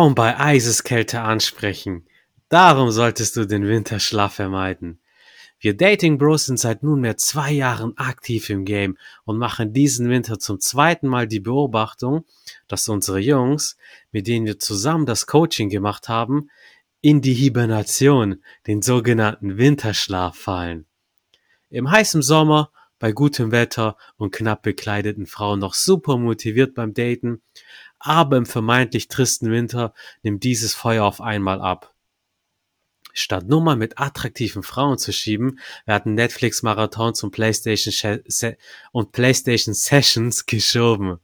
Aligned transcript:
Frauen 0.00 0.14
bei 0.14 0.40
Eiseskälte 0.40 1.20
ansprechen. 1.20 2.06
Darum 2.48 2.90
solltest 2.90 3.36
du 3.36 3.46
den 3.46 3.68
Winterschlaf 3.68 4.32
vermeiden. 4.32 4.98
Wir 5.58 5.76
Dating 5.76 6.16
Bros 6.16 6.46
sind 6.46 6.58
seit 6.58 6.82
nunmehr 6.82 7.18
zwei 7.18 7.52
Jahren 7.52 7.92
aktiv 7.98 8.48
im 8.48 8.64
Game 8.64 8.96
und 9.26 9.36
machen 9.36 9.74
diesen 9.74 10.08
Winter 10.08 10.38
zum 10.38 10.58
zweiten 10.58 11.06
Mal 11.06 11.26
die 11.26 11.40
Beobachtung, 11.40 12.24
dass 12.66 12.88
unsere 12.88 13.18
Jungs, 13.18 13.76
mit 14.10 14.26
denen 14.26 14.46
wir 14.46 14.58
zusammen 14.58 15.04
das 15.04 15.26
Coaching 15.26 15.68
gemacht 15.68 16.08
haben, 16.08 16.48
in 17.02 17.20
die 17.20 17.34
Hibernation, 17.34 18.42
den 18.66 18.80
sogenannten 18.80 19.58
Winterschlaf 19.58 20.34
fallen. 20.34 20.86
Im 21.68 21.90
heißen 21.90 22.22
Sommer, 22.22 22.72
bei 22.98 23.12
gutem 23.12 23.52
Wetter 23.52 23.98
und 24.16 24.32
knapp 24.32 24.62
bekleideten 24.62 25.26
Frauen 25.26 25.58
noch 25.58 25.74
super 25.74 26.16
motiviert 26.16 26.74
beim 26.74 26.94
Daten, 26.94 27.42
aber 28.00 28.38
im 28.38 28.46
vermeintlich 28.46 29.08
tristen 29.08 29.50
Winter 29.50 29.94
nimmt 30.22 30.42
dieses 30.42 30.74
Feuer 30.74 31.04
auf 31.04 31.20
einmal 31.20 31.60
ab. 31.60 31.94
Statt 33.12 33.46
Nummer 33.46 33.76
mit 33.76 34.00
attraktiven 34.00 34.62
Frauen 34.62 34.98
zu 34.98 35.12
schieben, 35.12 35.58
werden 35.84 36.14
Netflix-Marathons 36.14 37.22
und 37.22 37.32
PlayStation, 37.32 38.22
und 38.92 39.12
PlayStation 39.12 39.74
Sessions 39.74 40.46
geschoben. 40.46 41.18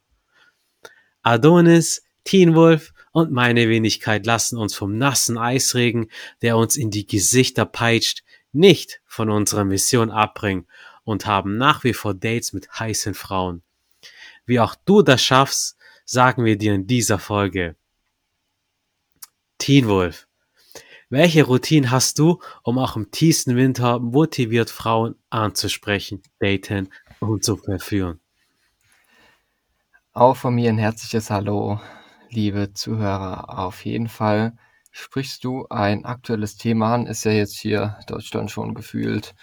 Adonis, 1.22 2.04
Teen 2.24 2.54
Wolf 2.54 2.92
und 3.12 3.30
meine 3.30 3.68
Wenigkeit 3.68 4.26
lassen 4.26 4.58
uns 4.58 4.74
vom 4.74 4.98
nassen 4.98 5.38
Eisregen, 5.38 6.10
der 6.42 6.56
uns 6.56 6.76
in 6.76 6.90
die 6.90 7.06
Gesichter 7.06 7.64
peitscht, 7.64 8.24
nicht 8.52 9.00
von 9.06 9.30
unserer 9.30 9.64
Mission 9.64 10.10
abbringen 10.10 10.66
und 11.04 11.26
haben 11.26 11.56
nach 11.56 11.84
wie 11.84 11.94
vor 11.94 12.14
Dates 12.14 12.52
mit 12.52 12.68
heißen 12.78 13.14
Frauen. 13.14 13.62
Wie 14.44 14.60
auch 14.60 14.74
du 14.84 15.02
das 15.02 15.22
schaffst, 15.22 15.76
sagen 16.06 16.44
wir 16.44 16.56
dir 16.56 16.72
in 16.72 16.86
dieser 16.86 17.18
Folge. 17.18 17.76
Teen 19.58 19.88
Wolf. 19.88 20.28
Welche 21.10 21.44
Routine 21.44 21.90
hast 21.90 22.18
du, 22.18 22.40
um 22.62 22.78
auch 22.78 22.96
im 22.96 23.10
tiefsten 23.10 23.56
Winter 23.56 23.98
motiviert 23.98 24.70
Frauen 24.70 25.16
anzusprechen, 25.30 26.22
daten 26.38 26.88
und 27.20 27.44
zu 27.44 27.56
verführen? 27.56 28.20
Auch 30.12 30.36
von 30.36 30.54
mir 30.54 30.70
ein 30.70 30.78
herzliches 30.78 31.30
Hallo, 31.30 31.80
liebe 32.30 32.72
Zuhörer. 32.72 33.58
Auf 33.58 33.84
jeden 33.84 34.08
Fall 34.08 34.56
sprichst 34.90 35.44
du 35.44 35.66
ein 35.68 36.04
aktuelles 36.04 36.56
Thema 36.56 36.94
an. 36.94 37.06
Ist 37.06 37.24
ja 37.24 37.32
jetzt 37.32 37.58
hier 37.58 37.98
Deutschland 38.06 38.50
schon 38.50 38.74
gefühlt 38.74 39.34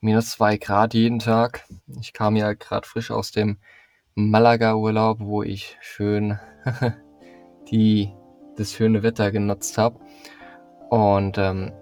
minus 0.00 0.30
zwei 0.30 0.58
Grad 0.58 0.94
jeden 0.94 1.20
Tag. 1.20 1.64
Ich 2.00 2.12
kam 2.12 2.36
ja 2.36 2.52
gerade 2.52 2.86
frisch 2.86 3.10
aus 3.10 3.30
dem 3.30 3.58
Malaga-Urlaub, 4.28 5.20
wo 5.20 5.42
ich 5.42 5.78
schön 5.80 6.38
die, 7.70 8.12
das 8.56 8.72
schöne 8.72 9.02
Wetter 9.02 9.30
genutzt 9.30 9.78
habe. 9.78 9.98
Und 10.90 11.38
ähm, 11.38 11.72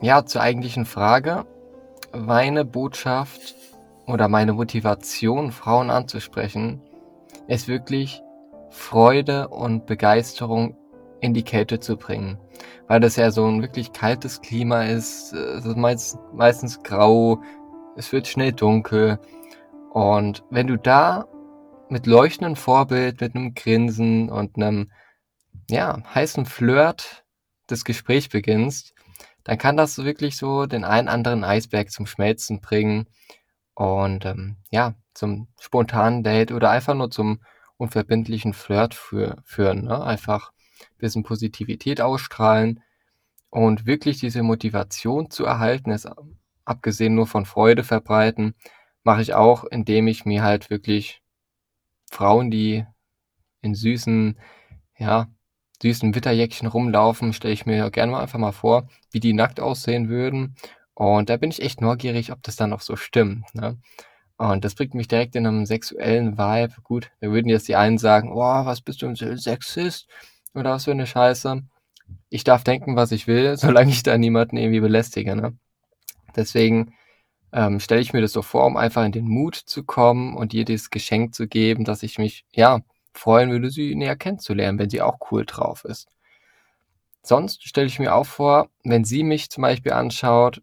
ja, 0.00 0.24
zur 0.24 0.40
eigentlichen 0.40 0.84
Frage. 0.84 1.44
Meine 2.14 2.64
Botschaft 2.64 3.54
oder 4.06 4.28
meine 4.28 4.52
Motivation, 4.52 5.52
Frauen 5.52 5.90
anzusprechen, 5.90 6.82
ist 7.46 7.68
wirklich 7.68 8.22
Freude 8.70 9.48
und 9.48 9.86
Begeisterung 9.86 10.76
in 11.20 11.34
die 11.34 11.44
Kälte 11.44 11.78
zu 11.78 11.96
bringen. 11.96 12.38
Weil 12.88 13.00
das 13.00 13.16
ja 13.16 13.30
so 13.30 13.46
ein 13.46 13.62
wirklich 13.62 13.92
kaltes 13.92 14.40
Klima 14.40 14.84
ist. 14.84 15.32
Es 15.32 15.64
ist 15.64 15.76
meist, 15.76 16.18
meistens 16.32 16.82
grau, 16.82 17.40
es 17.96 18.12
wird 18.12 18.26
schnell 18.26 18.52
dunkel. 18.52 19.18
Und 19.92 20.42
wenn 20.50 20.66
du 20.66 20.76
da 20.76 21.26
mit 21.92 22.06
leuchtendem 22.06 22.56
Vorbild, 22.56 23.20
mit 23.20 23.34
einem 23.34 23.54
Grinsen 23.54 24.30
und 24.30 24.56
einem 24.56 24.90
ja, 25.70 26.02
heißen 26.14 26.46
Flirt 26.46 27.24
das 27.66 27.84
Gespräch 27.84 28.30
beginnst, 28.30 28.94
dann 29.44 29.58
kann 29.58 29.76
das 29.76 29.98
wirklich 29.98 30.36
so 30.38 30.64
den 30.64 30.84
einen 30.84 31.08
anderen 31.08 31.44
Eisberg 31.44 31.90
zum 31.90 32.06
Schmelzen 32.06 32.60
bringen 32.60 33.08
und 33.74 34.24
ähm, 34.24 34.56
ja, 34.70 34.94
zum 35.12 35.48
spontanen 35.60 36.22
Date 36.22 36.52
oder 36.52 36.70
einfach 36.70 36.94
nur 36.94 37.10
zum 37.10 37.42
unverbindlichen 37.76 38.54
Flirt 38.54 38.94
für, 38.94 39.36
führen. 39.44 39.84
Ne? 39.84 40.02
Einfach 40.02 40.52
ein 40.80 40.98
bisschen 40.98 41.24
Positivität 41.24 42.00
ausstrahlen 42.00 42.82
und 43.50 43.84
wirklich 43.84 44.18
diese 44.18 44.42
Motivation 44.42 45.30
zu 45.30 45.44
erhalten, 45.44 45.90
ist 45.90 46.08
abgesehen 46.64 47.14
nur 47.14 47.26
von 47.26 47.44
Freude 47.44 47.84
verbreiten, 47.84 48.54
mache 49.04 49.20
ich 49.20 49.34
auch, 49.34 49.64
indem 49.64 50.06
ich 50.06 50.24
mir 50.24 50.42
halt 50.42 50.70
wirklich 50.70 51.21
Frauen, 52.12 52.50
die 52.50 52.84
in 53.62 53.74
süßen, 53.74 54.38
ja, 54.98 55.28
süßen 55.82 56.14
Witterjäckchen 56.14 56.68
rumlaufen, 56.68 57.32
stelle 57.32 57.54
ich 57.54 57.66
mir 57.66 57.90
gerne 57.90 58.12
mal 58.12 58.22
einfach 58.22 58.38
mal 58.38 58.52
vor, 58.52 58.88
wie 59.10 59.20
die 59.20 59.32
nackt 59.32 59.60
aussehen 59.60 60.08
würden. 60.08 60.54
Und 60.94 61.30
da 61.30 61.36
bin 61.36 61.50
ich 61.50 61.62
echt 61.62 61.80
neugierig, 61.80 62.30
ob 62.32 62.42
das 62.42 62.56
dann 62.56 62.72
auch 62.72 62.82
so 62.82 62.96
stimmt. 62.96 63.52
Ne? 63.54 63.78
Und 64.36 64.64
das 64.64 64.74
bringt 64.74 64.94
mich 64.94 65.08
direkt 65.08 65.34
in 65.36 65.46
einem 65.46 65.66
sexuellen 65.66 66.38
Vibe. 66.38 66.74
Gut, 66.82 67.10
da 67.20 67.30
würden 67.30 67.48
jetzt 67.48 67.68
die 67.68 67.76
einen 67.76 67.98
sagen, 67.98 68.30
oh, 68.32 68.64
was 68.64 68.80
bist 68.80 69.02
du 69.02 69.06
ein 69.06 69.16
Sexist? 69.16 70.08
Oder 70.54 70.72
was 70.72 70.84
für 70.84 70.90
eine 70.90 71.06
Scheiße. 71.06 71.62
Ich 72.28 72.44
darf 72.44 72.62
denken, 72.62 72.94
was 72.94 73.12
ich 73.12 73.26
will, 73.26 73.56
solange 73.56 73.90
ich 73.90 74.02
da 74.02 74.18
niemanden 74.18 74.56
irgendwie 74.56 74.80
belästige. 74.80 75.34
Ne? 75.34 75.56
Deswegen 76.36 76.94
ähm, 77.52 77.80
stelle 77.80 78.00
ich 78.00 78.12
mir 78.12 78.20
das 78.20 78.32
so 78.32 78.42
vor, 78.42 78.66
um 78.66 78.76
einfach 78.76 79.04
in 79.04 79.12
den 79.12 79.28
Mut 79.28 79.56
zu 79.56 79.84
kommen 79.84 80.36
und 80.36 80.54
ihr 80.54 80.64
dieses 80.64 80.90
Geschenk 80.90 81.34
zu 81.34 81.46
geben, 81.48 81.84
dass 81.84 82.02
ich 82.02 82.18
mich, 82.18 82.44
ja, 82.52 82.80
freuen 83.14 83.50
würde, 83.50 83.70
sie 83.70 83.94
näher 83.94 84.16
kennenzulernen, 84.16 84.78
wenn 84.78 84.90
sie 84.90 85.02
auch 85.02 85.18
cool 85.30 85.44
drauf 85.44 85.84
ist. 85.84 86.08
Sonst 87.22 87.68
stelle 87.68 87.86
ich 87.86 87.98
mir 87.98 88.14
auch 88.14 88.26
vor, 88.26 88.68
wenn 88.84 89.04
sie 89.04 89.22
mich 89.22 89.50
zum 89.50 89.62
Beispiel 89.62 89.92
anschaut, 89.92 90.62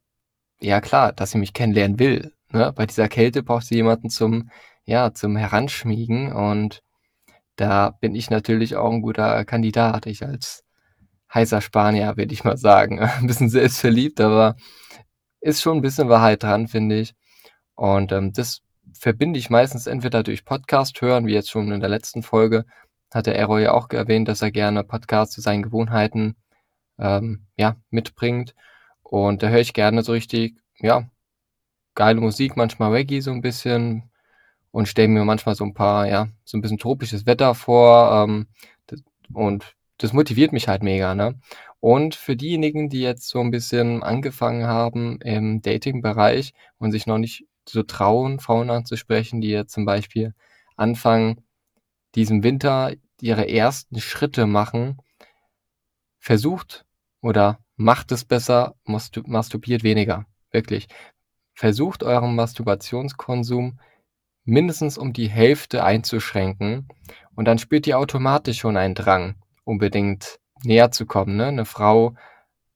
ja 0.59 0.81
klar, 0.81 1.13
dass 1.13 1.31
sie 1.31 1.38
mich 1.38 1.53
kennenlernen 1.53 1.99
will. 1.99 2.33
Ne? 2.51 2.73
Bei 2.75 2.85
dieser 2.85 3.07
Kälte 3.07 3.44
braucht 3.44 3.66
sie 3.66 3.75
jemanden 3.75 4.09
zum, 4.09 4.49
ja, 4.85 5.13
zum 5.13 5.38
Heranschmiegen 5.38 6.33
und 6.33 6.81
da 7.55 7.91
bin 7.91 8.16
ich 8.16 8.29
natürlich 8.29 8.75
auch 8.75 8.91
ein 8.91 9.01
guter 9.01 9.45
Kandidat. 9.45 10.05
Ich 10.05 10.23
als 10.23 10.63
heißer 11.33 11.61
Spanier, 11.61 12.17
würde 12.17 12.33
ich 12.33 12.44
mal 12.44 12.57
sagen. 12.57 12.99
Ein 13.19 13.28
bisschen 13.28 13.49
selbstverliebt, 13.49 14.22
aber 14.22 14.55
ist 15.41 15.61
schon 15.61 15.77
ein 15.77 15.81
bisschen 15.81 16.09
Wahrheit 16.09 16.44
dran, 16.44 16.67
finde 16.67 17.00
ich. 17.00 17.16
Und 17.75 18.11
ähm, 18.11 18.33
das 18.33 18.61
verbinde 18.94 19.39
ich 19.39 19.50
meistens 19.50 19.88
entweder 19.88 20.23
durch 20.23 20.45
Podcast 20.45 21.01
hören, 21.01 21.27
wie 21.27 21.33
jetzt 21.33 21.50
schon 21.50 21.72
in 21.72 21.79
der 21.79 21.89
letzten 21.89 22.23
Folge, 22.23 22.66
hat 23.11 23.25
der 23.25 23.38
Errol 23.38 23.61
ja 23.61 23.73
auch 23.73 23.89
erwähnt, 23.89 24.28
dass 24.28 24.41
er 24.41 24.51
gerne 24.51 24.83
Podcasts 24.83 25.33
zu 25.33 25.41
seinen 25.41 25.63
Gewohnheiten 25.63 26.35
ähm, 26.99 27.47
ja, 27.57 27.78
mitbringt. 27.89 28.55
Und 29.03 29.41
da 29.41 29.49
höre 29.49 29.59
ich 29.61 29.73
gerne 29.73 30.03
so 30.03 30.11
richtig, 30.11 30.57
ja, 30.79 31.09
geile 31.95 32.22
Musik, 32.22 32.55
manchmal 32.55 32.91
Reggae 32.91 33.22
so 33.22 33.31
ein 33.31 33.41
bisschen 33.41 34.09
und 34.72 34.88
stelle 34.88 35.07
mir 35.07 35.25
manchmal 35.25 35.55
so 35.55 35.63
ein 35.63 35.73
paar, 35.73 36.07
ja, 36.07 36.28
so 36.45 36.57
ein 36.57 36.61
bisschen 36.61 36.78
tropisches 36.78 37.25
Wetter 37.25 37.55
vor. 37.55 38.23
Ähm, 38.23 38.47
und 39.33 39.75
das 39.99 40.13
motiviert 40.13 40.53
mich 40.53 40.67
halt 40.67 40.81
mega, 40.81 41.13
ne? 41.13 41.39
Und 41.79 42.15
für 42.15 42.35
diejenigen, 42.35 42.89
die 42.89 43.01
jetzt 43.01 43.29
so 43.29 43.39
ein 43.39 43.51
bisschen 43.51 44.03
angefangen 44.03 44.65
haben 44.65 45.21
im 45.21 45.61
Dating-Bereich 45.61 46.53
und 46.77 46.91
sich 46.91 47.05
noch 47.05 47.19
nicht 47.19 47.45
so 47.67 47.83
trauen, 47.83 48.39
Frauen 48.39 48.69
anzusprechen, 48.69 49.41
die 49.41 49.49
jetzt 49.49 49.73
zum 49.73 49.85
Beispiel 49.85 50.33
anfangen, 50.75 51.43
diesen 52.15 52.43
Winter 52.43 52.93
ihre 53.21 53.49
ersten 53.49 53.99
Schritte 54.01 54.45
machen, 54.45 54.97
versucht 56.19 56.85
oder 57.21 57.59
macht 57.75 58.11
es 58.11 58.25
besser, 58.25 58.75
masturbiert 58.84 59.84
weniger. 59.84 60.25
Wirklich. 60.52 60.87
Versucht 61.53 62.03
euren 62.03 62.35
Masturbationskonsum 62.35 63.79
mindestens 64.43 64.97
um 64.97 65.13
die 65.13 65.29
Hälfte 65.29 65.84
einzuschränken 65.84 66.87
und 67.35 67.45
dann 67.45 67.59
spürt 67.59 67.85
ihr 67.87 67.99
automatisch 67.99 68.59
schon 68.59 68.78
einen 68.78 68.95
Drang, 68.95 69.35
unbedingt 69.69 70.39
näher 70.63 70.91
zu 70.91 71.05
kommen. 71.05 71.37
Ne? 71.37 71.47
Eine 71.47 71.66
Frau 71.66 72.16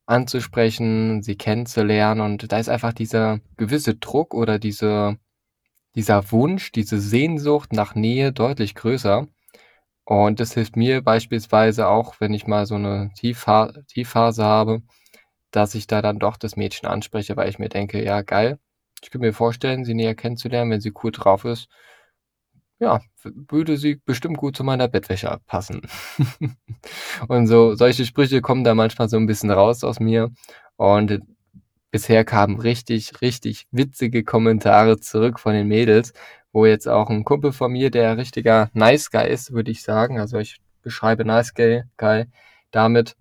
anzusprechen, 0.06 1.22
sie 1.22 1.36
kennenzulernen. 1.36 2.22
Und 2.22 2.52
da 2.52 2.60
ist 2.60 2.70
einfach 2.70 2.94
dieser 2.94 3.40
gewisse 3.58 3.96
Druck 3.96 4.34
oder 4.34 4.60
diese, 4.60 5.18
dieser 5.96 6.32
Wunsch, 6.32 6.72
diese 6.72 7.00
Sehnsucht 7.00 7.74
nach 7.74 7.96
Nähe 7.96 8.32
deutlich 8.32 8.76
größer. 8.76 9.28
Und 10.06 10.40
das 10.40 10.54
hilft 10.54 10.76
mir 10.76 11.02
beispielsweise 11.02 11.88
auch, 11.88 12.20
wenn 12.20 12.34
ich 12.34 12.48
mal 12.48 12.66
so 12.66 12.76
eine 12.76 13.12
Tiefphase 13.16 14.44
habe, 14.44 14.82
dass 15.52 15.76
ich 15.76 15.88
da 15.88 16.02
dann 16.02 16.20
doch 16.20 16.38
das 16.38 16.58
Mädchen 16.58 16.90
anspreche, 16.90 17.38
weil 17.38 17.50
ich 17.50 17.60
mir 17.60 17.70
denke, 17.70 18.04
ja, 18.04 18.22
geil, 18.22 18.60
ich 19.02 19.12
könnte 19.12 19.28
mir 19.28 19.34
vorstellen, 19.34 19.86
sie 19.86 19.94
näher 19.94 20.16
kennenzulernen, 20.16 20.72
wenn 20.72 20.82
sie 20.82 20.94
cool 21.04 21.12
drauf 21.12 21.46
ist 21.46 21.70
ja, 22.84 23.00
würde 23.24 23.78
sie 23.78 23.96
bestimmt 24.06 24.38
gut 24.38 24.58
zu 24.58 24.64
meiner 24.66 24.90
Bettwäsche 24.90 25.40
passen. 25.48 25.82
und 27.30 27.48
so, 27.48 27.76
solche 27.76 28.06
Sprüche 28.06 28.42
kommen 28.42 28.66
da 28.66 28.76
manchmal 28.76 29.08
so 29.08 29.16
ein 29.16 29.26
bisschen 29.26 29.52
raus 29.52 29.86
aus 29.86 30.02
mir. 30.02 30.32
Und 30.76 31.22
bisher 31.92 32.26
kamen 32.26 32.60
richtig, 32.60 33.22
richtig 33.22 33.68
witzige 33.72 34.26
Kommentare 34.26 35.00
zurück 35.00 35.40
von 35.40 35.54
den 35.54 35.68
Mädels, 35.68 36.12
wo 36.52 36.66
jetzt 36.66 36.88
auch 36.90 37.10
ein 37.10 37.24
Kumpel 37.24 37.54
von 37.54 37.72
mir, 37.72 37.90
der 37.90 38.18
richtiger 38.18 38.70
Nice 38.74 39.10
Guy 39.12 39.30
ist, 39.30 39.54
würde 39.54 39.72
ich 39.72 39.82
sagen. 39.82 40.20
Also 40.20 40.38
ich 40.40 40.58
beschreibe 40.82 41.24
Nice 41.24 41.54
Guy, 41.54 41.84
Guy 41.96 42.26
damit, 42.72 43.16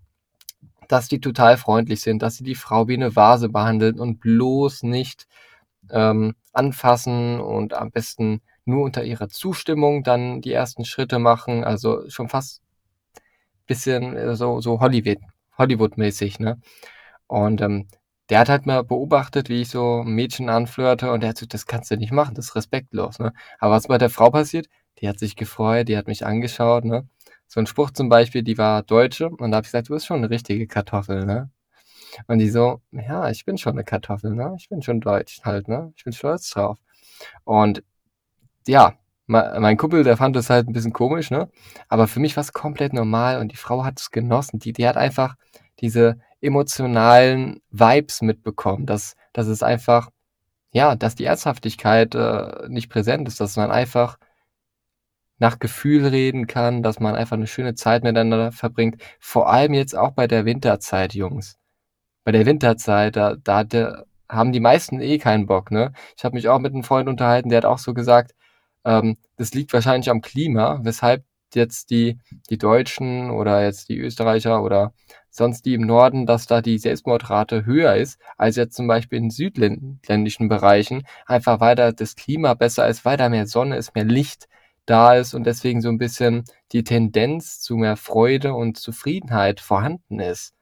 dass 0.88 1.06
die 1.06 1.20
total 1.20 1.56
freundlich 1.56 2.00
sind, 2.00 2.20
dass 2.20 2.34
sie 2.36 2.44
die 2.44 2.56
Frau 2.56 2.88
wie 2.88 2.94
eine 2.94 3.14
Vase 3.14 3.48
behandeln 3.48 4.00
und 4.00 4.18
bloß 4.18 4.82
nicht 4.82 5.28
ähm, 5.90 6.34
anfassen 6.52 7.40
und 7.40 7.74
am 7.74 7.92
besten 7.92 8.42
nur 8.64 8.84
unter 8.84 9.04
ihrer 9.04 9.28
Zustimmung 9.28 10.02
dann 10.02 10.40
die 10.40 10.52
ersten 10.52 10.84
Schritte 10.84 11.18
machen. 11.18 11.64
Also 11.64 12.08
schon 12.08 12.28
fast 12.28 12.62
bisschen 13.66 14.16
äh, 14.16 14.36
so, 14.36 14.60
so 14.60 14.80
Hollywood, 14.80 15.18
Hollywood-mäßig, 15.58 16.38
ne? 16.40 16.60
Und 17.26 17.60
ähm, 17.62 17.88
der 18.30 18.40
hat 18.40 18.48
halt 18.48 18.66
mal 18.66 18.84
beobachtet, 18.84 19.48
wie 19.48 19.62
ich 19.62 19.70
so 19.70 20.02
Mädchen 20.04 20.48
anflirte 20.48 21.12
und 21.12 21.20
der 21.20 21.30
hat 21.30 21.36
gesagt, 21.36 21.54
das 21.54 21.66
kannst 21.66 21.90
du 21.90 21.96
nicht 21.96 22.12
machen, 22.12 22.34
das 22.34 22.46
ist 22.46 22.56
respektlos, 22.56 23.18
ne? 23.18 23.32
Aber 23.58 23.74
was 23.74 23.88
bei 23.88 23.98
der 23.98 24.10
Frau 24.10 24.30
passiert? 24.30 24.68
Die 25.00 25.08
hat 25.08 25.18
sich 25.18 25.36
gefreut, 25.36 25.88
die 25.88 25.96
hat 25.96 26.06
mich 26.06 26.26
angeschaut, 26.26 26.84
ne? 26.84 27.08
So 27.48 27.60
ein 27.60 27.66
Spruch 27.66 27.90
zum 27.90 28.08
Beispiel, 28.08 28.42
die 28.42 28.58
war 28.58 28.82
Deutsche 28.82 29.28
und 29.28 29.50
da 29.50 29.56
habe 29.58 29.64
ich 29.66 29.72
gesagt, 29.72 29.88
du 29.88 29.94
bist 29.94 30.06
schon 30.06 30.18
eine 30.18 30.30
richtige 30.30 30.66
Kartoffel, 30.66 31.24
ne? 31.26 31.50
Und 32.26 32.38
die 32.38 32.50
so, 32.50 32.80
ja, 32.92 33.30
ich 33.30 33.44
bin 33.44 33.58
schon 33.58 33.72
eine 33.72 33.84
Kartoffel, 33.84 34.34
ne? 34.34 34.54
Ich 34.58 34.68
bin 34.68 34.82
schon 34.82 35.00
deutsch 35.00 35.40
halt, 35.44 35.68
ne? 35.68 35.92
Ich 35.96 36.04
bin 36.04 36.12
stolz 36.12 36.50
drauf. 36.50 36.78
Und 37.44 37.82
ja, 38.68 38.94
mein 39.26 39.76
Kumpel, 39.76 40.04
der 40.04 40.16
fand 40.16 40.36
das 40.36 40.50
halt 40.50 40.68
ein 40.68 40.72
bisschen 40.72 40.92
komisch, 40.92 41.30
ne? 41.30 41.48
Aber 41.88 42.06
für 42.08 42.20
mich 42.20 42.36
war 42.36 42.42
es 42.42 42.52
komplett 42.52 42.92
normal 42.92 43.40
und 43.40 43.52
die 43.52 43.56
Frau 43.56 43.84
hat 43.84 44.00
es 44.00 44.10
genossen. 44.10 44.58
Die, 44.58 44.72
die 44.72 44.86
hat 44.86 44.96
einfach 44.96 45.36
diese 45.80 46.18
emotionalen 46.40 47.60
Vibes 47.70 48.22
mitbekommen, 48.22 48.86
dass, 48.86 49.16
dass 49.32 49.46
es 49.46 49.62
einfach, 49.62 50.10
ja, 50.72 50.96
dass 50.96 51.14
die 51.14 51.24
Ernsthaftigkeit 51.24 52.14
äh, 52.14 52.68
nicht 52.68 52.90
präsent 52.90 53.28
ist, 53.28 53.40
dass 53.40 53.56
man 53.56 53.70
einfach 53.70 54.18
nach 55.38 55.58
Gefühl 55.58 56.06
reden 56.06 56.46
kann, 56.46 56.82
dass 56.82 57.00
man 57.00 57.16
einfach 57.16 57.36
eine 57.36 57.46
schöne 57.48 57.74
Zeit 57.74 58.04
miteinander 58.04 58.52
verbringt. 58.52 59.02
Vor 59.18 59.50
allem 59.50 59.74
jetzt 59.74 59.96
auch 59.96 60.12
bei 60.12 60.26
der 60.26 60.44
Winterzeit, 60.44 61.14
Jungs. 61.14 61.58
Bei 62.24 62.32
der 62.32 62.46
Winterzeit, 62.46 63.16
da, 63.16 63.36
da 63.36 63.58
hatte, 63.58 64.06
haben 64.28 64.52
die 64.52 64.60
meisten 64.60 65.00
eh 65.00 65.18
keinen 65.18 65.46
Bock, 65.46 65.70
ne? 65.72 65.92
Ich 66.16 66.24
habe 66.24 66.36
mich 66.36 66.48
auch 66.48 66.60
mit 66.60 66.72
einem 66.74 66.84
Freund 66.84 67.08
unterhalten, 67.08 67.48
der 67.50 67.58
hat 67.58 67.64
auch 67.64 67.78
so 67.78 67.94
gesagt, 67.94 68.32
ähm, 68.84 69.16
das 69.36 69.54
liegt 69.54 69.72
wahrscheinlich 69.72 70.10
am 70.10 70.20
Klima, 70.20 70.80
weshalb 70.82 71.24
jetzt 71.54 71.90
die, 71.90 72.18
die 72.50 72.58
Deutschen 72.58 73.30
oder 73.30 73.64
jetzt 73.64 73.88
die 73.88 73.98
Österreicher 73.98 74.62
oder 74.62 74.92
sonst 75.30 75.64
die 75.64 75.74
im 75.74 75.82
Norden, 75.82 76.26
dass 76.26 76.46
da 76.46 76.60
die 76.62 76.78
Selbstmordrate 76.78 77.64
höher 77.66 77.94
ist 77.96 78.18
als 78.36 78.56
jetzt 78.56 78.76
zum 78.76 78.86
Beispiel 78.86 79.18
in 79.18 79.30
südländischen 79.30 80.48
Bereichen, 80.48 81.04
einfach 81.26 81.60
weil 81.60 81.74
da 81.76 81.92
das 81.92 82.16
Klima 82.16 82.54
besser 82.54 82.88
ist, 82.88 83.04
weil 83.04 83.16
da 83.16 83.28
mehr 83.28 83.46
Sonne 83.46 83.76
ist, 83.76 83.94
mehr 83.94 84.04
Licht 84.04 84.48
da 84.86 85.14
ist 85.14 85.34
und 85.34 85.44
deswegen 85.44 85.80
so 85.80 85.88
ein 85.88 85.98
bisschen 85.98 86.44
die 86.72 86.84
Tendenz 86.84 87.60
zu 87.60 87.76
mehr 87.76 87.96
Freude 87.96 88.54
und 88.54 88.78
Zufriedenheit 88.78 89.60
vorhanden 89.60 90.20
ist. 90.20 90.54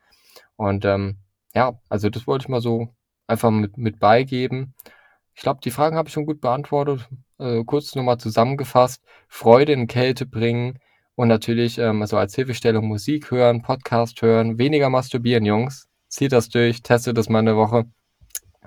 Und 0.56 0.84
ähm, 0.84 1.18
ja, 1.54 1.80
also 1.88 2.10
das 2.10 2.26
wollte 2.26 2.44
ich 2.44 2.48
mal 2.48 2.60
so 2.60 2.88
einfach 3.26 3.50
mit, 3.50 3.78
mit 3.78 3.98
beigeben. 3.98 4.74
Ich 5.34 5.42
glaube, 5.42 5.60
die 5.64 5.70
Fragen 5.70 5.96
habe 5.96 6.08
ich 6.08 6.12
schon 6.12 6.26
gut 6.26 6.40
beantwortet. 6.40 7.08
Äh, 7.40 7.64
kurz 7.64 7.94
nochmal 7.94 8.18
zusammengefasst. 8.18 9.02
Freude 9.28 9.72
in 9.72 9.86
Kälte 9.86 10.26
bringen 10.26 10.78
und 11.14 11.28
natürlich 11.28 11.78
ähm, 11.78 12.02
also 12.02 12.18
als 12.18 12.34
Hilfestellung 12.34 12.86
Musik 12.86 13.30
hören, 13.30 13.62
Podcast 13.62 14.20
hören, 14.20 14.58
weniger 14.58 14.90
masturbieren, 14.90 15.46
Jungs. 15.46 15.88
Zieht 16.08 16.32
das 16.32 16.50
durch, 16.50 16.82
testet 16.82 17.16
das 17.16 17.28
mal 17.30 17.38
eine 17.38 17.56
Woche. 17.56 17.86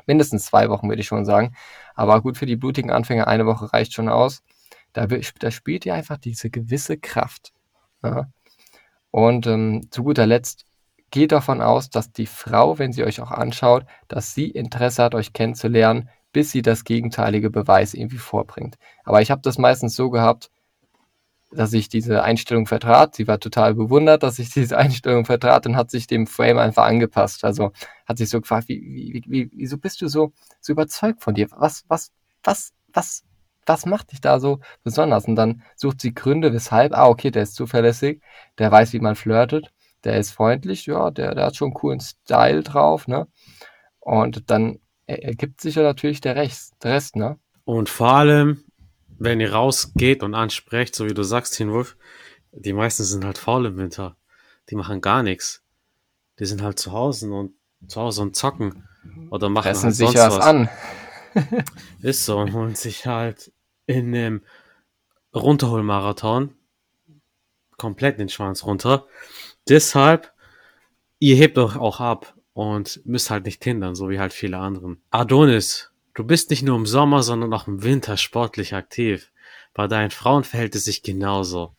Mindestens 0.08 0.46
zwei 0.46 0.70
Wochen, 0.70 0.90
würde 0.90 1.02
ich 1.02 1.08
schon 1.08 1.26
sagen. 1.26 1.56
Aber 1.94 2.22
gut, 2.22 2.38
für 2.38 2.48
die 2.48 2.56
blutigen 2.56 2.90
Anfänger 2.90 3.28
eine 3.28 3.46
Woche 3.46 3.72
reicht 3.72 3.94
schon 3.94 4.10
aus. 4.10 4.44
Da, 4.94 5.08
da 5.08 5.52
spielt 5.52 5.86
ihr 5.86 5.94
einfach 5.94 6.18
diese 6.18 6.50
gewisse 6.50 6.98
Kraft. 6.98 7.54
Ja. 8.04 8.28
Und 9.12 9.46
ähm, 9.46 9.88
zu 9.92 10.04
guter 10.04 10.26
Letzt, 10.26 10.66
geht 11.12 11.32
davon 11.32 11.62
aus, 11.62 11.92
dass 11.92 12.12
die 12.12 12.26
Frau, 12.26 12.80
wenn 12.80 12.92
sie 12.92 13.04
euch 13.04 13.22
auch 13.22 13.30
anschaut, 13.30 13.86
dass 14.08 14.34
sie 14.34 14.50
Interesse 14.50 15.04
hat, 15.04 15.14
euch 15.14 15.32
kennenzulernen, 15.32 16.10
bis 16.34 16.52
sie 16.52 16.62
das 16.62 16.84
gegenteilige 16.84 17.50
Beweis 17.50 17.94
irgendwie 17.94 18.18
vorbringt. 18.18 18.78
Aber 19.06 19.22
ich 19.22 19.32
habe 19.32 19.42
das 19.42 19.58
meistens 19.58 19.96
so 19.96 20.10
gehabt, 20.10 20.50
dass 21.52 21.74
ich 21.74 21.88
diese 21.88 22.24
Einstellung 22.24 22.66
vertrat. 22.66 23.16
Sie 23.16 23.28
war 23.28 23.40
total 23.40 23.76
bewundert, 23.76 24.24
dass 24.24 24.40
ich 24.40 24.50
diese 24.54 24.78
Einstellung 24.78 25.26
vertrat 25.26 25.66
und 25.66 25.76
hat 25.76 25.92
sich 25.92 26.08
dem 26.08 26.28
Frame 26.28 26.58
einfach 26.58 26.86
angepasst. 26.86 27.46
Also 27.46 27.72
hat 28.06 28.18
sich 28.18 28.30
so 28.30 28.42
gefragt, 28.42 28.68
wie, 28.68 28.82
wie, 28.82 29.24
wie, 29.28 29.52
wieso 29.54 29.78
bist 29.78 30.02
du 30.02 30.08
so, 30.08 30.34
so 30.60 30.74
überzeugt 30.74 31.22
von 31.24 31.36
dir? 31.36 31.48
Was, 31.56 31.86
was, 31.88 32.12
was, 32.44 32.74
was, 32.92 33.24
was 33.66 33.86
macht 33.86 34.12
dich 34.12 34.22
da 34.22 34.40
so 34.40 34.60
besonders? 34.84 35.26
Und 35.26 35.36
dann 35.36 35.64
sucht 35.76 36.02
sie 36.02 36.14
Gründe, 36.14 36.52
weshalb, 36.54 36.94
ah, 36.94 37.08
okay, 37.08 37.32
der 37.32 37.44
ist 37.44 37.56
zuverlässig, 37.56 38.22
der 38.58 38.72
weiß, 38.72 38.94
wie 38.94 39.00
man 39.00 39.16
flirtet, 39.16 39.72
der 40.04 40.18
ist 40.18 40.32
freundlich, 40.32 40.86
ja, 40.88 41.12
der, 41.12 41.36
der 41.36 41.46
hat 41.46 41.56
schon 41.56 41.68
einen 41.68 41.76
coolen 41.76 42.00
Style 42.02 42.64
drauf, 42.64 43.08
ne? 43.08 43.28
Und 44.00 44.50
dann 44.50 44.80
ergibt 45.06 45.62
sich 45.62 45.76
ja 45.76 45.84
natürlich 45.84 46.22
der 46.22 46.36
Rest, 46.36 46.76
der 46.84 46.94
Rest, 46.94 47.16
ne? 47.16 47.38
Und 47.66 47.90
vor 47.90 48.14
allem, 48.14 48.64
wenn 49.18 49.40
ihr 49.40 49.54
rausgeht 49.54 50.24
und 50.24 50.36
ansprecht, 50.36 50.96
so 50.96 51.06
wie 51.08 51.14
du 51.14 51.24
sagst, 51.24 51.56
Hinwolf, 51.56 51.98
die 52.52 52.74
meisten 52.74 53.04
sind 53.04 53.26
halt 53.26 53.38
faul 53.38 53.66
im 53.66 53.78
Winter. 53.78 54.18
Die 54.70 54.76
machen 54.76 55.02
gar 55.02 55.24
nichts. 55.24 55.64
Die 56.40 56.46
sind 56.46 56.62
halt 56.62 56.80
zu 56.80 56.92
Hause 56.92 57.32
und 57.32 57.54
zu 57.88 58.02
Hause 58.02 58.22
und 58.22 58.36
zocken. 58.36 58.88
Oder 59.30 59.50
machen 59.50 59.64
Fressen 59.64 59.86
halt 59.86 59.96
sich 59.96 60.14
was, 60.14 60.38
was 60.38 60.46
an. 60.46 60.70
Ist 62.02 62.26
so 62.26 62.38
und 62.38 62.54
holen 62.54 62.76
sich 62.76 63.06
halt 63.06 63.52
in 63.86 64.12
dem 64.12 64.44
Runterholmarathon 65.34 66.56
komplett 67.78 68.20
den 68.20 68.30
Schwanz 68.30 68.66
runter. 68.66 69.08
Deshalb, 69.68 70.32
ihr 71.20 71.36
hebt 71.36 71.58
euch 71.58 71.76
auch 71.76 72.00
ab 72.00 72.36
und 72.54 73.02
müsst 73.06 73.30
halt 73.30 73.46
nicht 73.46 73.64
hindern, 73.64 73.96
so 73.96 74.10
wie 74.10 74.20
halt 74.20 74.34
viele 74.34 74.58
anderen. 74.58 75.02
Adonis, 75.10 75.92
du 76.14 76.24
bist 76.24 76.50
nicht 76.50 76.64
nur 76.64 76.78
im 76.78 76.86
Sommer, 76.86 77.24
sondern 77.24 77.54
auch 77.54 77.68
im 77.68 77.84
Winter 77.84 78.18
sportlich 78.18 78.74
aktiv. 78.74 79.32
Bei 79.74 79.88
deinen 79.88 80.12
Frauen 80.12 80.44
verhält 80.44 80.76
es 80.76 80.86
sich 80.86 81.02
genauso. 81.02 81.76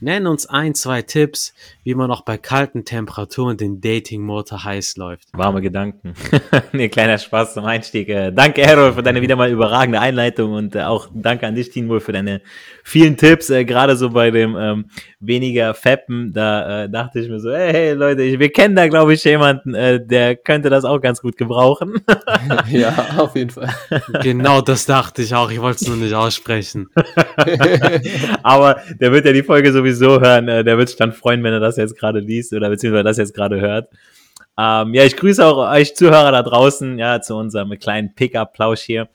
Nenn 0.00 0.26
uns 0.26 0.46
ein, 0.46 0.74
zwei 0.74 1.02
Tipps, 1.02 1.54
wie 1.82 1.94
man 1.94 2.10
auch 2.10 2.20
bei 2.22 2.36
kalten 2.36 2.84
Temperaturen 2.84 3.56
den 3.56 3.80
Dating-Motor 3.80 4.64
heiß 4.64 4.96
läuft. 4.96 5.28
Warme 5.32 5.62
Gedanken. 5.62 6.14
nee, 6.72 6.88
kleiner 6.88 7.16
Spaß 7.16 7.54
zum 7.54 7.64
Einstieg. 7.64 8.08
Äh, 8.08 8.30
danke, 8.30 8.60
Errol, 8.62 8.92
für 8.92 9.02
deine 9.02 9.22
wieder 9.22 9.36
mal 9.36 9.50
überragende 9.50 10.00
Einleitung 10.00 10.52
und 10.52 10.74
äh, 10.76 10.82
auch 10.82 11.08
danke 11.14 11.46
an 11.46 11.54
dich, 11.54 11.70
Timo, 11.70 11.98
für 12.00 12.12
deine 12.12 12.42
vielen 12.84 13.16
Tipps. 13.16 13.48
Äh, 13.48 13.64
Gerade 13.64 13.96
so 13.96 14.10
bei 14.10 14.30
dem 14.30 14.54
ähm, 14.58 14.90
weniger 15.26 15.74
Feppen, 15.74 16.32
da 16.32 16.84
äh, 16.84 16.88
dachte 16.90 17.20
ich 17.20 17.28
mir 17.28 17.40
so, 17.40 17.50
hey, 17.52 17.72
hey 17.72 17.92
Leute, 17.92 18.22
ich, 18.22 18.38
wir 18.38 18.50
kennen 18.50 18.76
da, 18.76 18.88
glaube 18.88 19.14
ich, 19.14 19.24
jemanden, 19.24 19.74
äh, 19.74 20.04
der 20.04 20.36
könnte 20.36 20.68
das 20.68 20.84
auch 20.84 21.00
ganz 21.00 21.22
gut 21.22 21.36
gebrauchen. 21.36 21.94
ja, 22.70 22.94
auf 23.16 23.34
jeden 23.36 23.50
Fall. 23.50 23.68
Genau 24.22 24.60
das 24.60 24.86
dachte 24.86 25.22
ich 25.22 25.34
auch. 25.34 25.50
Ich 25.50 25.60
wollte 25.60 25.84
es 25.84 25.88
nur 25.88 25.96
nicht 25.96 26.14
aussprechen. 26.14 26.88
Aber 28.42 28.80
der 29.00 29.12
wird 29.12 29.24
ja 29.24 29.32
die 29.32 29.42
Folge 29.42 29.72
so 29.72 29.82
sowieso 29.86 30.20
hören. 30.20 30.48
Äh, 30.48 30.64
der 30.64 30.78
wird 30.78 30.88
sich 30.88 30.98
dann 30.98 31.12
freuen, 31.12 31.42
wenn 31.42 31.52
er 31.52 31.60
das 31.60 31.76
jetzt 31.76 31.98
gerade 31.98 32.20
liest 32.20 32.52
oder 32.52 32.68
beziehungsweise 32.68 33.04
das 33.04 33.16
jetzt 33.18 33.34
gerade 33.34 33.60
hört. 33.60 33.88
Ähm, 34.58 34.94
ja, 34.94 35.04
ich 35.04 35.16
grüße 35.16 35.44
auch 35.44 35.70
euch 35.70 35.94
Zuhörer 35.94 36.32
da 36.32 36.42
draußen, 36.42 36.98
ja, 36.98 37.20
zu 37.20 37.34
unserem 37.36 37.78
kleinen 37.78 38.14
Pickup-Plausch 38.14 38.80
hier. 38.80 39.08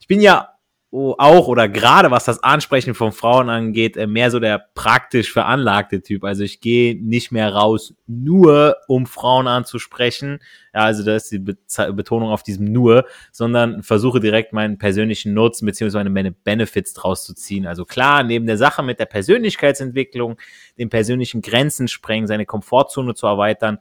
Ich 0.00 0.06
bin 0.06 0.20
ja 0.20 0.49
auch 0.92 1.46
oder 1.46 1.68
gerade 1.68 2.10
was 2.10 2.24
das 2.24 2.42
Ansprechen 2.42 2.94
von 2.94 3.12
Frauen 3.12 3.48
angeht, 3.48 3.96
äh, 3.96 4.08
mehr 4.08 4.30
so 4.32 4.40
der 4.40 4.58
praktisch 4.74 5.32
veranlagte 5.32 6.02
Typ. 6.02 6.24
Also 6.24 6.42
ich 6.42 6.60
gehe 6.60 7.00
nicht 7.00 7.30
mehr 7.30 7.52
raus, 7.52 7.94
nur 8.08 8.76
um 8.88 9.06
Frauen 9.06 9.46
anzusprechen. 9.46 10.40
Ja, 10.74 10.80
also 10.80 11.04
da 11.04 11.14
ist 11.14 11.30
die 11.30 11.38
Betonung 11.38 12.30
auf 12.30 12.42
diesem 12.42 12.72
nur, 12.72 13.04
sondern 13.30 13.84
versuche 13.84 14.18
direkt 14.18 14.52
meinen 14.52 14.78
persönlichen 14.78 15.32
Nutzen 15.32 15.64
beziehungsweise 15.64 16.10
meine 16.10 16.32
Benefits 16.32 16.92
draus 16.92 17.24
zu 17.24 17.34
ziehen. 17.34 17.66
Also 17.66 17.84
klar, 17.84 18.24
neben 18.24 18.46
der 18.46 18.56
Sache 18.56 18.82
mit 18.82 18.98
der 18.98 19.06
Persönlichkeitsentwicklung, 19.06 20.38
den 20.76 20.88
persönlichen 20.88 21.40
Grenzen 21.40 21.86
sprengen, 21.86 22.26
seine 22.26 22.46
Komfortzone 22.46 23.14
zu 23.14 23.28
erweitern, 23.28 23.78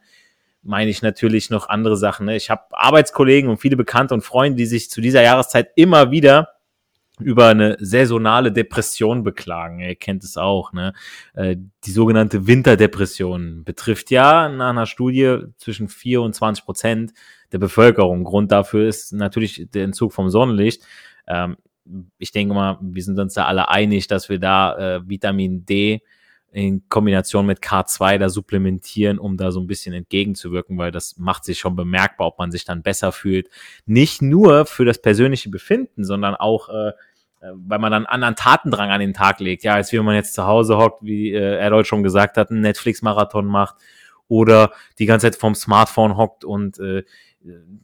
meine 0.62 0.92
ich 0.92 1.02
natürlich 1.02 1.50
noch 1.50 1.70
andere 1.70 1.98
Sachen. 1.98 2.28
Ne? 2.28 2.36
Ich 2.36 2.52
habe 2.52 2.66
Arbeitskollegen 2.72 3.50
und 3.50 3.58
viele 3.58 3.78
Bekannte 3.78 4.14
und 4.14 4.22
Freunde, 4.22 4.58
die 4.58 4.66
sich 4.68 4.92
zu 4.92 5.02
dieser 5.02 5.24
Jahreszeit 5.24 5.72
immer 5.76 6.12
wieder 6.12 6.50
über 7.20 7.48
eine 7.48 7.78
saisonale 7.80 8.52
Depression 8.52 9.24
beklagen. 9.24 9.80
Ihr 9.80 9.96
kennt 9.96 10.24
es 10.24 10.38
auch, 10.38 10.74
ne? 10.74 10.94
Äh, 11.34 11.58
die 11.86 11.92
sogenannte 11.92 12.48
Winterdepression 12.48 13.64
betrifft 13.64 14.12
ja 14.12 14.50
nach 14.50 14.70
einer 14.70 14.86
Studie 14.86 15.40
zwischen 15.58 15.90
4 15.90 16.22
und 16.22 16.34
20 16.34 16.66
Prozent 16.66 17.14
der 17.52 17.60
Bevölkerung. 17.60 18.24
Grund 18.24 18.52
dafür 18.52 18.88
ist 18.88 19.14
natürlich 19.14 19.68
der 19.72 19.84
Entzug 19.84 20.14
vom 20.14 20.30
Sonnenlicht. 20.30 20.84
Ähm, 21.28 21.58
ich 22.18 22.32
denke 22.32 22.54
mal, 22.54 22.78
wir 22.82 23.04
sind 23.04 23.20
uns 23.20 23.34
da 23.34 23.46
alle 23.46 23.70
einig, 23.70 24.08
dass 24.08 24.30
wir 24.30 24.40
da 24.40 24.78
äh, 24.78 25.10
Vitamin 25.10 25.66
D 25.66 26.02
in 26.52 26.88
Kombination 26.90 27.46
mit 27.46 27.60
K2 27.60 28.18
da 28.18 28.30
supplementieren, 28.30 29.20
um 29.20 29.38
da 29.38 29.52
so 29.52 29.60
ein 29.60 29.68
bisschen 29.68 29.94
entgegenzuwirken, 29.94 30.78
weil 30.78 30.92
das 30.92 31.18
macht 31.18 31.46
sich 31.46 31.60
schon 31.60 31.76
bemerkbar, 31.76 32.28
ob 32.28 32.40
man 32.40 32.52
sich 32.52 32.66
dann 32.66 32.82
besser 32.82 33.12
fühlt. 33.12 33.50
Nicht 33.86 34.22
nur 34.22 34.66
für 34.66 34.86
das 34.86 35.02
persönliche 35.02 35.50
Befinden, 35.50 36.04
sondern 36.04 36.36
auch 36.36 36.70
äh, 36.70 36.94
weil 37.42 37.80
man 37.80 37.92
dann 37.92 38.06
anderen 38.06 38.36
Tatendrang 38.36 38.90
an 38.90 39.00
den 39.00 39.14
Tag 39.14 39.40
legt. 39.40 39.64
Ja, 39.64 39.76
als 39.76 39.94
wenn 39.94 40.06
man 40.06 40.16
jetzt 40.16 40.34
zu 40.34 40.46
Hause 40.46 40.78
hockt, 40.78 41.04
wie 41.04 41.34
äh, 41.34 41.58
Errol 41.58 41.86
schon 41.86 42.04
gesagt 42.04 42.38
hat, 42.38 42.52
einen 42.52 42.62
Netflix-Marathon 42.62 43.46
macht 43.46 43.76
oder 44.28 44.72
die 45.00 45.06
ganze 45.06 45.28
Zeit 45.32 45.40
vom 45.40 45.56
Smartphone 45.56 46.18
hockt 46.18 46.44
und 46.44 46.80
äh, 46.80 47.04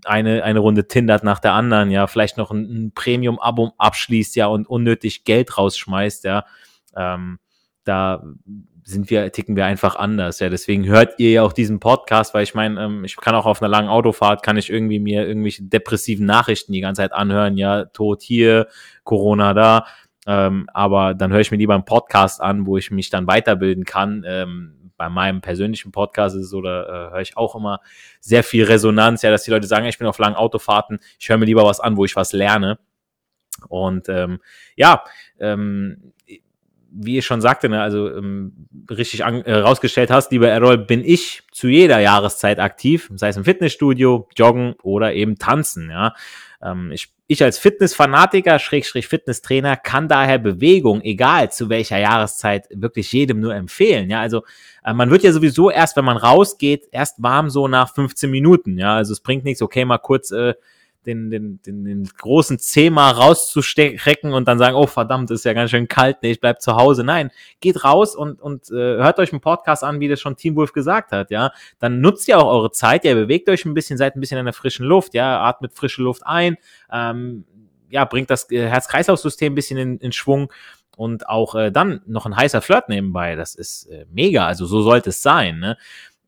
eine, 0.03 0.43
eine 0.43 0.59
Runde 0.59 0.87
tindert 0.87 1.23
nach 1.23 1.39
der 1.39 1.53
anderen, 1.53 1.89
ja, 1.89 2.07
vielleicht 2.07 2.37
noch 2.37 2.51
ein, 2.51 2.63
ein 2.63 2.91
Premium-Abo 2.93 3.73
abschließt, 3.77 4.35
ja, 4.35 4.47
und 4.47 4.67
unnötig 4.67 5.23
Geld 5.23 5.57
rausschmeißt, 5.57 6.25
ja, 6.25 6.45
ähm, 6.95 7.39
da 7.85 8.23
sind 8.83 9.09
wir, 9.09 9.31
ticken 9.31 9.55
wir 9.55 9.65
einfach 9.65 9.95
anders, 9.95 10.39
ja, 10.39 10.49
deswegen 10.49 10.85
hört 10.85 11.15
ihr 11.17 11.31
ja 11.31 11.43
auch 11.43 11.53
diesen 11.53 11.79
Podcast, 11.79 12.35
weil 12.35 12.43
ich 12.43 12.53
meine, 12.53 12.83
ähm, 12.83 13.03
ich 13.03 13.15
kann 13.15 13.33
auch 13.33 13.47
auf 13.47 13.61
einer 13.61 13.69
langen 13.69 13.89
Autofahrt, 13.89 14.43
kann 14.43 14.57
ich 14.57 14.69
irgendwie 14.69 14.99
mir 14.99 15.27
irgendwelche 15.27 15.63
depressiven 15.63 16.25
Nachrichten 16.25 16.71
die 16.71 16.81
ganze 16.81 17.01
Zeit 17.01 17.13
anhören, 17.13 17.57
ja, 17.57 17.85
Tod 17.85 18.21
hier, 18.21 18.67
Corona 19.03 19.55
da, 19.55 19.87
ähm, 20.27 20.69
aber 20.73 21.15
dann 21.15 21.31
höre 21.31 21.39
ich 21.39 21.49
mir 21.49 21.57
lieber 21.57 21.73
einen 21.73 21.85
Podcast 21.85 22.41
an, 22.41 22.67
wo 22.67 22.77
ich 22.77 22.91
mich 22.91 23.09
dann 23.09 23.25
weiterbilden 23.25 23.85
kann, 23.85 24.23
ähm, 24.27 24.85
bei 24.97 25.09
meinem 25.09 25.41
persönlichen 25.41 25.91
Podcast 25.91 26.35
ist 26.35 26.43
es 26.43 26.49
so, 26.49 26.61
da 26.61 26.83
äh, 26.83 27.11
höre 27.11 27.21
ich 27.21 27.37
auch 27.37 27.55
immer 27.55 27.81
sehr 28.19 28.43
viel 28.43 28.65
Resonanz, 28.65 29.21
ja, 29.21 29.31
dass 29.31 29.43
die 29.43 29.51
Leute 29.51 29.67
sagen, 29.67 29.85
ich 29.85 29.97
bin 29.97 30.07
auf 30.07 30.19
langen 30.19 30.35
Autofahrten, 30.35 30.99
ich 31.19 31.29
höre 31.29 31.37
mir 31.37 31.45
lieber 31.45 31.65
was 31.65 31.79
an, 31.79 31.97
wo 31.97 32.05
ich 32.05 32.15
was 32.15 32.33
lerne. 32.33 32.79
Und 33.69 34.09
ähm, 34.09 34.39
ja, 34.75 35.03
ähm, 35.39 36.13
wie 36.97 37.17
ich 37.17 37.25
schon 37.25 37.41
sagte, 37.41 37.69
ne, 37.69 37.81
also 37.81 38.09
ähm, 38.09 38.67
richtig 38.89 39.25
an, 39.25 39.41
äh, 39.43 39.53
rausgestellt 39.53 40.11
hast, 40.11 40.31
lieber 40.31 40.47
Errol, 40.47 40.77
bin 40.77 41.03
ich 41.03 41.43
zu 41.51 41.67
jeder 41.67 41.99
Jahreszeit 41.99 42.59
aktiv, 42.59 43.09
sei 43.15 43.29
es 43.29 43.37
im 43.37 43.43
Fitnessstudio, 43.43 44.27
Joggen 44.35 44.75
oder 44.81 45.13
eben 45.13 45.37
Tanzen. 45.37 45.89
Ja, 45.89 46.13
ähm, 46.61 46.91
ich 46.91 47.15
ich 47.27 47.43
als 47.43 47.57
Fitnessfanatiker, 47.57 48.59
Schrägstrich 48.59 49.07
Fitnesstrainer, 49.07 49.77
kann 49.77 50.07
daher 50.07 50.37
Bewegung, 50.37 51.01
egal 51.01 51.51
zu 51.51 51.69
welcher 51.69 51.97
Jahreszeit, 51.97 52.67
wirklich 52.71 53.11
jedem 53.11 53.39
nur 53.39 53.55
empfehlen. 53.55 54.11
Ja, 54.11 54.21
also 54.21 54.43
äh, 54.83 54.93
man 54.93 55.09
wird 55.09 55.23
ja 55.23 55.31
sowieso 55.31 55.71
erst, 55.71 55.97
wenn 55.97 56.05
man 56.05 56.17
rausgeht, 56.17 56.87
erst 56.91 57.21
warm 57.23 57.49
so 57.49 57.67
nach 57.67 57.93
15 57.93 58.29
Minuten. 58.29 58.77
Ja, 58.77 58.95
also 58.95 59.11
es 59.11 59.21
bringt 59.21 59.43
nichts, 59.43 59.63
okay, 59.63 59.85
mal 59.85 59.97
kurz 59.97 60.29
äh, 60.29 60.53
den, 61.05 61.29
den, 61.29 61.61
den, 61.61 61.83
den 61.83 62.03
großen 62.17 62.59
Zeh 62.59 62.89
mal 62.89 63.11
rauszustecken 63.11 64.33
und 64.33 64.47
dann 64.47 64.57
sagen, 64.57 64.75
oh 64.75 64.87
verdammt, 64.87 65.31
ist 65.31 65.45
ja 65.45 65.53
ganz 65.53 65.71
schön 65.71 65.87
kalt, 65.87 66.17
nee, 66.21 66.31
ich 66.31 66.39
bleib 66.39 66.61
zu 66.61 66.75
Hause. 66.75 67.03
Nein, 67.03 67.31
geht 67.59 67.83
raus 67.83 68.15
und, 68.15 68.41
und 68.41 68.69
äh, 68.69 68.73
hört 68.73 69.19
euch 69.19 69.31
einen 69.31 69.41
Podcast 69.41 69.83
an, 69.83 69.99
wie 69.99 70.07
das 70.07 70.19
schon 70.19 70.35
Team 70.35 70.55
Wolf 70.55 70.73
gesagt 70.73 71.11
hat, 71.11 71.31
ja. 71.31 71.51
Dann 71.79 72.01
nutzt 72.01 72.27
ihr 72.27 72.37
auch 72.37 72.51
eure 72.51 72.71
Zeit, 72.71 73.05
ja, 73.05 73.13
bewegt 73.13 73.49
euch 73.49 73.65
ein 73.65 73.73
bisschen, 73.73 73.97
seid 73.97 74.15
ein 74.15 74.19
bisschen 74.19 74.37
in 74.37 74.45
der 74.45 74.53
frischen 74.53 74.85
Luft, 74.85 75.13
ja, 75.13 75.41
atmet 75.41 75.73
frische 75.73 76.01
Luft 76.01 76.25
ein, 76.25 76.57
ähm, 76.91 77.45
ja, 77.89 78.05
bringt 78.05 78.29
das 78.29 78.49
äh, 78.51 78.67
Herz-Kreislauf-System 78.67 79.53
ein 79.53 79.55
bisschen 79.55 79.77
in, 79.77 79.97
in 79.99 80.11
Schwung 80.11 80.51
und 80.97 81.29
auch 81.29 81.55
äh, 81.55 81.71
dann 81.71 82.01
noch 82.05 82.25
ein 82.25 82.35
heißer 82.35 82.61
Flirt 82.61 82.89
nebenbei. 82.89 83.35
Das 83.35 83.55
ist 83.55 83.85
äh, 83.87 84.05
mega, 84.11 84.45
also 84.45 84.65
so 84.65 84.81
sollte 84.81 85.09
es 85.09 85.21
sein, 85.21 85.59
ne? 85.59 85.77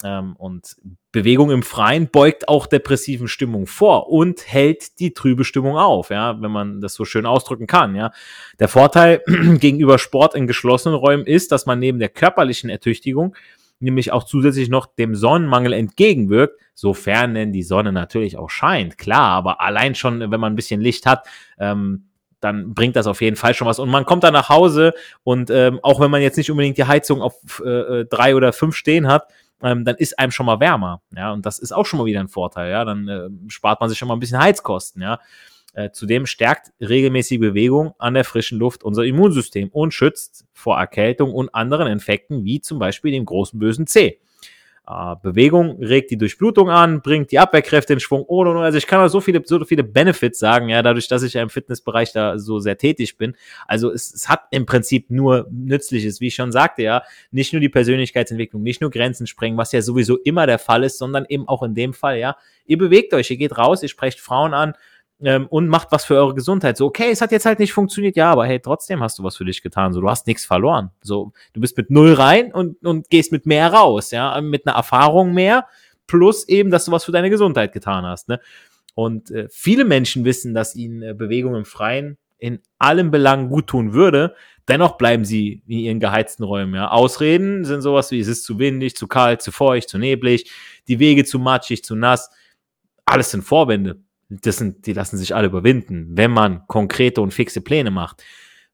Ähm, 0.04 0.36
und 0.36 0.76
Bewegung 1.12 1.50
im 1.52 1.64
Freien 1.64 2.10
beugt 2.10 2.48
auch 2.48 2.68
depressiven 2.68 3.28
Stimmungen 3.28 3.68
vor 3.68 4.10
und 4.10 4.48
hält 4.48 5.00
die 5.00 5.14
trübe 5.14 5.44
Stimmung 5.44 5.78
auf, 5.78 6.10
ja, 6.10 6.40
wenn 6.42 6.52
man 6.52 6.82
das 6.82 6.94
so 6.94 7.06
schön 7.06 7.26
ausdrücken 7.26 7.68
kann, 7.68 7.96
ja. 7.96 8.12
Der 8.60 8.68
Vorteil 8.68 9.24
gegenüber 9.60 9.98
Sport 9.98 10.36
in 10.36 10.48
geschlossenen 10.48 10.98
Räumen 10.98 11.26
ist, 11.26 11.52
dass 11.52 11.66
man 11.66 11.80
neben 11.80 12.00
der 12.00 12.10
körperlichen 12.10 12.70
Ertüchtigung 12.70 13.36
nämlich 13.80 14.12
auch 14.12 14.24
zusätzlich 14.24 14.70
noch 14.70 14.88
dem 14.88 15.16
Sonnenmangel 15.16 15.74
entgegenwirkt, 15.74 16.60
sofern 16.74 17.34
denn 17.36 17.54
die 17.54 17.64
Sonne 17.64 17.92
natürlich 17.92 18.38
auch 18.38 18.50
scheint, 18.50 18.98
klar, 18.98 19.32
aber 19.32 19.62
allein 19.62 19.96
schon, 19.96 20.20
wenn 20.20 20.40
man 20.40 20.54
ein 20.54 20.56
bisschen 20.56 20.82
Licht 20.82 21.06
hat, 21.06 21.28
ähm, 21.60 22.08
dann 22.40 22.74
bringt 22.76 22.96
das 22.96 23.08
auf 23.08 23.22
jeden 23.22 23.36
Fall 23.36 23.56
schon 23.56 23.68
was. 23.68 23.80
Und 23.80 23.90
man 23.90 24.06
kommt 24.06 24.24
dann 24.24 24.34
nach 24.34 24.50
Hause 24.50 24.94
und 25.24 25.50
ähm, 25.50 25.80
auch 25.82 26.00
wenn 26.00 26.12
man 26.12 26.22
jetzt 26.22 26.38
nicht 26.38 26.52
unbedingt 26.52 26.78
die 26.78 26.86
Heizung 26.86 27.22
auf 27.22 27.62
äh, 27.66 27.70
äh 27.70 28.06
drei 28.06 28.36
oder 28.36 28.54
fünf 28.54 28.76
stehen 28.76 29.08
hat, 29.08 29.28
ähm, 29.62 29.86
dann 29.86 29.96
ist 29.96 30.18
einem 30.20 30.32
schon 30.32 30.46
mal 30.46 30.60
wärmer. 30.60 31.02
Ja, 31.16 31.34
und 31.34 31.46
das 31.46 31.60
ist 31.60 31.72
auch 31.72 31.86
schon 31.86 32.00
mal 32.00 32.06
wieder 32.06 32.20
ein 32.20 32.28
Vorteil. 32.28 32.72
Ja, 32.72 32.86
dann 32.86 33.08
äh, 33.08 33.30
spart 33.50 33.80
man 33.80 33.90
sich 33.90 33.98
schon 33.98 34.08
mal 34.08 34.16
ein 34.16 34.20
bisschen 34.20 34.40
Heizkosten. 34.40 35.02
Ja, 35.02 35.20
äh, 35.74 35.92
zudem 35.92 36.26
stärkt 36.26 36.72
regelmäßige 36.80 37.40
Bewegung 37.40 37.94
an 38.00 38.16
der 38.16 38.24
frischen 38.24 38.58
Luft 38.58 38.84
unser 38.84 39.04
Immunsystem 39.04 39.70
und 39.70 39.94
schützt 39.94 40.48
vor 40.54 40.78
Erkältung 40.78 41.34
und 41.34 41.54
anderen 41.54 41.88
Infekten, 41.88 42.44
wie 42.46 42.62
zum 42.62 42.80
Beispiel 42.80 43.12
dem 43.12 43.26
großen 43.26 43.60
bösen 43.60 43.86
C. 43.86 44.20
Äh, 44.90 45.16
Bewegung 45.22 45.84
regt 45.84 46.12
die 46.12 46.18
Durchblutung 46.18 46.70
an, 46.70 47.02
bringt 47.02 47.32
die 47.32 47.40
Abwehrkräfte 47.40 47.92
in 47.92 48.00
Schwung. 48.00 48.24
Oh, 48.28 48.46
oh, 48.46 48.60
also 48.60 48.78
ich 48.78 48.88
kann 48.88 49.02
auch 49.02 49.10
so 49.10 49.20
viele, 49.20 49.42
so 49.44 49.64
viele 49.66 49.84
Benefits 49.84 50.40
sagen, 50.40 50.70
ja, 50.70 50.82
dadurch, 50.82 51.10
dass 51.10 51.24
ich 51.24 51.34
ja 51.34 51.42
im 51.42 51.50
Fitnessbereich 51.50 52.14
da 52.14 52.40
so 52.40 52.60
sehr 52.60 52.78
tätig 52.78 53.18
bin. 53.18 53.36
Also 53.68 53.92
es, 53.92 54.14
es 54.14 54.30
hat 54.30 54.44
im 54.52 54.66
Prinzip 54.66 55.10
nur 55.10 55.48
Nützliches, 55.52 56.22
wie 56.22 56.28
ich 56.28 56.36
schon 56.36 56.54
sagte, 56.54 56.84
ja, 56.84 57.04
nicht 57.32 57.52
nur 57.52 57.60
die 57.60 57.68
Persönlichkeitsentwicklung, 57.68 58.64
nicht 58.64 58.80
nur 58.80 58.90
Grenzen 58.90 59.28
sprengen, 59.28 59.58
was 59.58 59.74
ja 59.74 59.82
sowieso 59.82 60.18
immer 60.18 60.48
der 60.48 60.60
Fall 60.60 60.86
ist, 60.86 61.00
sondern 61.00 61.26
eben 61.28 61.50
auch 61.50 61.64
in 61.64 61.76
dem 61.76 61.94
Fall, 61.94 62.18
ja, 62.18 62.38
ihr 62.66 62.78
bewegt 62.78 63.14
euch, 63.14 63.30
ihr 63.30 63.38
geht 63.38 63.58
raus, 63.58 63.84
ihr 63.84 63.90
sprecht 63.90 64.22
Frauen 64.22 64.54
an, 64.54 64.74
ähm, 65.22 65.48
und 65.48 65.68
macht 65.68 65.92
was 65.92 66.06
für 66.06 66.16
eure 66.16 66.36
Gesundheit. 66.36 66.78
So, 66.78 66.86
okay, 66.86 67.10
es 67.12 67.22
hat 67.22 67.32
jetzt 67.32 67.46
halt 67.46 67.60
nicht 67.60 67.74
funktioniert, 67.74 68.16
ja, 68.16 68.32
aber 68.32 68.46
hey, 68.46 68.60
trotzdem 68.60 69.02
hast 69.02 69.18
du 69.18 69.24
was 69.24 69.38
für 69.38 69.46
dich 69.46 69.62
getan. 69.62 69.94
So, 69.94 70.02
du 70.02 70.10
hast 70.10 70.28
nichts 70.28 70.46
verloren. 70.46 70.92
So, 71.02 71.34
du 71.54 71.62
bist 71.62 71.78
mit 71.78 71.90
null 71.90 72.14
rein 72.14 72.54
und, 72.54 72.84
und 72.86 73.10
gehst 73.10 73.32
mit 73.32 73.46
mehr 73.46 73.74
raus, 73.74 74.12
ja, 74.12 74.40
mit 74.42 74.68
einer 74.68 74.76
Erfahrung 74.76 75.34
mehr, 75.34 75.68
plus 76.06 76.48
eben, 76.48 76.70
dass 76.70 76.86
du 76.86 76.92
was 76.92 77.04
für 77.04 77.12
deine 77.12 77.30
Gesundheit 77.30 77.74
getan 77.74 78.06
hast, 78.06 78.30
ne? 78.30 78.40
Und 78.94 79.30
äh, 79.30 79.48
viele 79.52 79.86
Menschen 79.86 80.26
wissen, 80.26 80.56
dass 80.56 80.76
ihnen 80.76 81.04
äh, 81.04 81.14
Bewegung 81.14 81.56
im 81.56 81.66
Freien 81.66 82.18
in 82.40 82.60
allen 82.80 83.12
Belangen 83.12 83.50
gut 83.50 83.68
tun 83.68 83.94
würde. 83.94 84.36
Dennoch 84.68 84.98
bleiben 84.98 85.24
sie 85.24 85.62
in 85.68 85.80
ihren 85.80 86.00
geheizten 86.00 86.44
Räumen. 86.44 86.74
Ja. 86.74 86.90
Ausreden 86.90 87.64
sind 87.64 87.82
sowas 87.82 88.10
wie, 88.10 88.20
es 88.20 88.28
ist 88.28 88.44
zu 88.44 88.58
windig, 88.58 88.96
zu 88.96 89.08
kalt, 89.08 89.44
zu 89.44 89.52
feucht, 89.52 89.90
zu 89.90 90.00
neblig, 90.00 90.52
die 90.88 90.98
Wege 90.98 91.26
zu 91.26 91.38
matschig, 91.38 91.84
zu 91.84 91.96
nass. 91.96 92.32
Alles 93.06 93.30
sind 93.30 93.44
Vorwände 93.44 94.00
das 94.30 94.58
sind, 94.58 94.86
die 94.86 94.94
lassen 94.94 95.18
sich 95.18 95.36
alle 95.36 95.48
überwinden, 95.48 96.10
wenn 96.12 96.32
man 96.32 96.66
konkrete 96.68 97.22
und 97.22 97.34
fixe 97.34 97.62
Pläne 97.62 97.92
macht. 97.92 98.24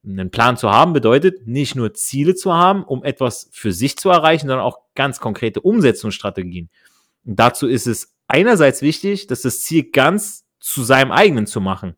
Einen 0.05 0.31
Plan 0.31 0.57
zu 0.57 0.69
haben 0.69 0.93
bedeutet, 0.93 1.47
nicht 1.47 1.75
nur 1.75 1.93
Ziele 1.93 2.35
zu 2.35 2.53
haben, 2.53 2.83
um 2.83 3.03
etwas 3.03 3.49
für 3.53 3.71
sich 3.71 3.97
zu 3.97 4.09
erreichen, 4.09 4.47
sondern 4.47 4.65
auch 4.65 4.79
ganz 4.95 5.19
konkrete 5.19 5.61
Umsetzungsstrategien. 5.61 6.69
Und 7.25 7.39
dazu 7.39 7.67
ist 7.67 7.87
es 7.87 8.13
einerseits 8.27 8.81
wichtig, 8.81 9.27
dass 9.27 9.43
das 9.43 9.61
Ziel 9.61 9.91
ganz 9.91 10.45
zu 10.59 10.83
seinem 10.83 11.11
eigenen 11.11 11.47
zu 11.47 11.61
machen. 11.61 11.95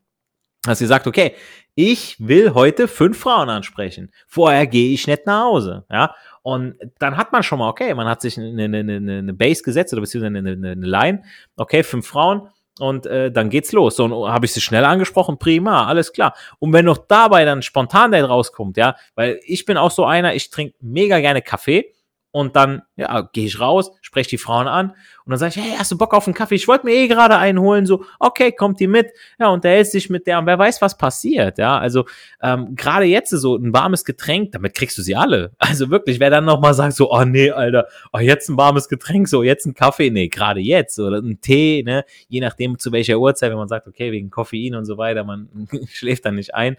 Dass 0.62 0.80
ihr 0.80 0.86
sagt, 0.86 1.06
okay, 1.06 1.34
ich 1.74 2.16
will 2.18 2.54
heute 2.54 2.88
fünf 2.88 3.18
Frauen 3.18 3.48
ansprechen. 3.48 4.12
Vorher 4.26 4.66
gehe 4.66 4.92
ich 4.92 5.06
nicht 5.06 5.26
nach 5.26 5.44
Hause. 5.44 5.84
Ja, 5.90 6.14
und 6.42 6.76
dann 6.98 7.16
hat 7.16 7.32
man 7.32 7.42
schon 7.42 7.58
mal, 7.58 7.68
okay, 7.68 7.92
man 7.94 8.08
hat 8.08 8.20
sich 8.20 8.38
eine, 8.38 8.64
eine, 8.64 8.78
eine, 8.78 9.34
Base 9.34 9.62
gesetzt 9.62 9.92
oder 9.92 10.02
beziehungsweise 10.02 10.38
eine, 10.38 10.52
eine, 10.52 10.70
eine 10.70 10.86
Line. 10.86 11.22
Okay, 11.56 11.82
fünf 11.82 12.06
Frauen 12.06 12.48
und 12.78 13.06
äh, 13.06 13.30
dann 13.30 13.50
geht's 13.50 13.72
los. 13.72 13.96
So, 13.96 14.04
und 14.04 14.32
habe 14.32 14.46
ich 14.46 14.52
sie 14.52 14.60
schnell 14.60 14.84
angesprochen, 14.84 15.38
prima, 15.38 15.86
alles 15.86 16.12
klar. 16.12 16.34
Und 16.58 16.72
wenn 16.72 16.84
noch 16.84 16.98
dabei 16.98 17.44
dann 17.44 17.62
spontan 17.62 18.12
Date 18.12 18.28
rauskommt, 18.28 18.76
ja, 18.76 18.96
weil 19.14 19.40
ich 19.44 19.64
bin 19.64 19.76
auch 19.76 19.90
so 19.90 20.04
einer, 20.04 20.34
ich 20.34 20.50
trinke 20.50 20.76
mega 20.80 21.20
gerne 21.20 21.42
Kaffee 21.42 21.92
und 22.30 22.56
dann, 22.56 22.82
ja, 22.96 23.22
gehe 23.32 23.46
ich 23.46 23.60
raus, 23.60 23.92
spreche 24.02 24.30
die 24.30 24.38
Frauen 24.38 24.68
an 24.68 24.94
und 25.26 25.32
dann 25.32 25.40
sage 25.40 25.54
ich, 25.56 25.56
hey, 25.56 25.76
hast 25.76 25.90
du 25.90 25.98
Bock 25.98 26.14
auf 26.14 26.28
einen 26.28 26.34
Kaffee? 26.34 26.54
Ich 26.54 26.68
wollte 26.68 26.86
mir 26.86 26.94
eh 26.94 27.08
gerade 27.08 27.36
einen 27.36 27.58
holen. 27.58 27.84
So, 27.84 28.04
okay, 28.20 28.52
kommt 28.52 28.78
die 28.78 28.86
mit. 28.86 29.08
Ja, 29.40 29.48
unterhältst 29.48 29.92
dich 29.92 30.08
mit 30.08 30.24
der 30.28 30.38
und 30.38 30.46
wer 30.46 30.56
weiß, 30.56 30.80
was 30.80 30.96
passiert. 30.96 31.58
Ja, 31.58 31.78
also 31.78 32.04
ähm, 32.40 32.76
gerade 32.76 33.06
jetzt 33.06 33.30
so 33.30 33.56
ein 33.56 33.72
warmes 33.72 34.04
Getränk, 34.04 34.52
damit 34.52 34.74
kriegst 34.74 34.96
du 34.98 35.02
sie 35.02 35.16
alle. 35.16 35.50
Also 35.76 35.90
wirklich, 35.90 36.20
wer 36.20 36.30
dann 36.30 36.44
nochmal 36.44 36.74
sagt 36.74 36.94
so, 36.94 37.10
oh 37.10 37.24
nee, 37.24 37.50
Alter, 37.50 37.88
oh, 38.12 38.20
jetzt 38.20 38.48
ein 38.48 38.56
warmes 38.56 38.88
Getränk, 38.88 39.26
so 39.26 39.42
jetzt 39.42 39.66
ein 39.66 39.74
Kaffee, 39.74 40.10
nee, 40.10 40.28
gerade 40.28 40.60
jetzt 40.60 40.98
oder 41.00 41.18
ein 41.18 41.40
Tee, 41.40 41.82
ne, 41.82 42.04
je 42.28 42.40
nachdem 42.40 42.78
zu 42.78 42.92
welcher 42.92 43.18
Uhrzeit, 43.18 43.50
wenn 43.50 43.58
man 43.58 43.66
sagt, 43.66 43.88
okay, 43.88 44.12
wegen 44.12 44.30
Koffein 44.30 44.76
und 44.76 44.84
so 44.84 44.96
weiter, 44.96 45.24
man 45.24 45.48
schläft 45.88 46.24
dann 46.24 46.36
nicht 46.36 46.54
ein. 46.54 46.76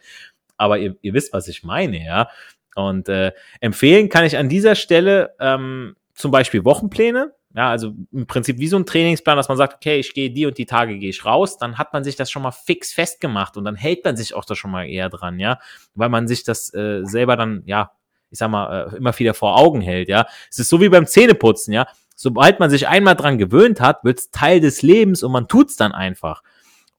Aber 0.55 0.79
ihr, 0.79 0.95
ihr 1.01 1.13
wisst, 1.13 1.33
was 1.33 1.49
ich 1.49 1.63
meine, 1.63 2.03
ja. 2.03 2.29
Und 2.75 3.09
äh, 3.09 3.33
empfehlen 3.59 4.07
kann 4.07 4.23
ich 4.23 4.37
an 4.37 4.47
dieser 4.47 4.75
Stelle 4.75 5.35
ähm, 5.41 5.97
zum 6.13 6.31
Beispiel 6.31 6.63
Wochenpläne. 6.63 7.33
Ja, 7.57 7.71
also 7.71 7.95
im 8.11 8.27
Prinzip 8.27 8.59
wie 8.59 8.67
so 8.67 8.77
ein 8.77 8.85
Trainingsplan, 8.85 9.35
dass 9.35 9.47
man 9.47 9.57
sagt, 9.57 9.73
okay, 9.73 9.97
ich 9.97 10.13
gehe 10.13 10.29
die 10.29 10.45
und 10.45 10.59
die 10.59 10.67
Tage 10.67 10.99
gehe 10.99 11.09
ich 11.09 11.25
raus, 11.25 11.57
dann 11.57 11.79
hat 11.79 11.91
man 11.91 12.03
sich 12.03 12.15
das 12.15 12.29
schon 12.29 12.43
mal 12.43 12.51
fix 12.51 12.93
festgemacht 12.93 13.57
und 13.57 13.65
dann 13.65 13.75
hält 13.75 14.05
man 14.05 14.15
sich 14.15 14.35
auch 14.35 14.45
da 14.45 14.53
schon 14.53 14.69
mal 14.69 14.83
eher 14.83 15.09
dran, 15.09 15.39
ja, 15.39 15.57
weil 15.95 16.09
man 16.09 16.27
sich 16.27 16.43
das 16.43 16.71
äh, 16.75 17.01
selber 17.03 17.35
dann, 17.35 17.63
ja, 17.65 17.93
ich 18.29 18.37
sag 18.37 18.51
mal, 18.51 18.91
äh, 18.93 18.97
immer 18.97 19.17
wieder 19.17 19.33
vor 19.33 19.57
Augen 19.57 19.81
hält, 19.81 20.07
ja. 20.07 20.27
Es 20.51 20.59
ist 20.59 20.69
so 20.69 20.81
wie 20.81 20.89
beim 20.89 21.07
Zähneputzen, 21.07 21.73
ja. 21.73 21.87
Sobald 22.15 22.59
man 22.59 22.69
sich 22.69 22.87
einmal 22.87 23.15
dran 23.15 23.39
gewöhnt 23.39 23.81
hat, 23.81 24.03
wird 24.03 24.19
es 24.19 24.29
Teil 24.29 24.59
des 24.59 24.83
Lebens 24.83 25.23
und 25.23 25.31
man 25.31 25.47
tut's 25.47 25.77
dann 25.77 25.93
einfach. 25.93 26.43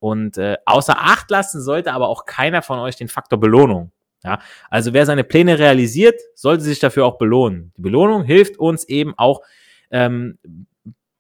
Und 0.00 0.38
äh, 0.38 0.56
außer 0.64 0.96
Acht 0.98 1.30
lassen 1.30 1.62
sollte 1.62 1.92
aber 1.92 2.08
auch 2.08 2.26
keiner 2.26 2.62
von 2.62 2.80
euch 2.80 2.96
den 2.96 3.08
Faktor 3.08 3.38
Belohnung. 3.38 3.92
Ja, 4.24 4.40
also 4.70 4.92
wer 4.92 5.06
seine 5.06 5.22
Pläne 5.22 5.60
realisiert, 5.60 6.20
sollte 6.34 6.64
sich 6.64 6.80
dafür 6.80 7.06
auch 7.06 7.16
belohnen. 7.16 7.72
Die 7.76 7.82
Belohnung 7.82 8.24
hilft 8.24 8.58
uns 8.58 8.82
eben 8.82 9.14
auch 9.16 9.42
ähm, 9.90 10.38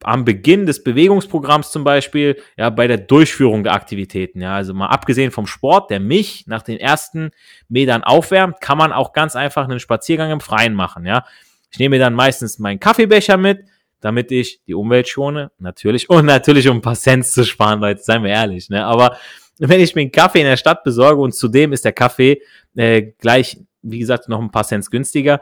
am 0.02 0.24
Beginn 0.24 0.66
des 0.66 0.84
Bewegungsprogramms 0.84 1.72
zum 1.72 1.84
Beispiel, 1.84 2.40
ja, 2.56 2.70
bei 2.70 2.86
der 2.86 2.98
Durchführung 2.98 3.64
der 3.64 3.72
Aktivitäten. 3.72 4.40
Ja, 4.40 4.54
also 4.54 4.72
mal 4.74 4.86
abgesehen 4.86 5.30
vom 5.30 5.46
Sport, 5.46 5.90
der 5.90 6.00
mich 6.00 6.46
nach 6.46 6.62
den 6.62 6.78
ersten 6.78 7.30
Metern 7.68 8.04
aufwärmt, 8.04 8.60
kann 8.60 8.78
man 8.78 8.92
auch 8.92 9.12
ganz 9.12 9.34
einfach 9.34 9.64
einen 9.64 9.80
Spaziergang 9.80 10.30
im 10.30 10.40
Freien 10.40 10.74
machen. 10.74 11.04
Ja, 11.04 11.24
ich 11.70 11.78
nehme 11.78 11.98
dann 11.98 12.14
meistens 12.14 12.58
meinen 12.58 12.78
Kaffeebecher 12.78 13.36
mit, 13.36 13.64
damit 14.00 14.30
ich 14.30 14.62
die 14.66 14.74
Umwelt 14.74 15.08
schone, 15.08 15.50
natürlich, 15.58 16.08
und 16.08 16.26
natürlich 16.26 16.68
um 16.68 16.78
ein 16.78 16.82
paar 16.82 16.94
Cents 16.94 17.32
zu 17.32 17.44
sparen, 17.44 17.80
Leute, 17.80 18.00
seien 18.00 18.22
wir 18.22 18.30
ehrlich, 18.30 18.70
ne? 18.70 18.84
Aber 18.86 19.16
wenn 19.58 19.80
ich 19.80 19.96
mir 19.96 20.02
einen 20.02 20.12
Kaffee 20.12 20.40
in 20.40 20.46
der 20.46 20.56
Stadt 20.56 20.84
besorge 20.84 21.20
und 21.20 21.34
zudem 21.34 21.72
ist 21.72 21.84
der 21.84 21.92
Kaffee 21.92 22.40
äh, 22.76 23.02
gleich, 23.18 23.58
wie 23.82 23.98
gesagt, 23.98 24.28
noch 24.28 24.40
ein 24.40 24.52
paar 24.52 24.64
Cents 24.64 24.90
günstiger. 24.90 25.40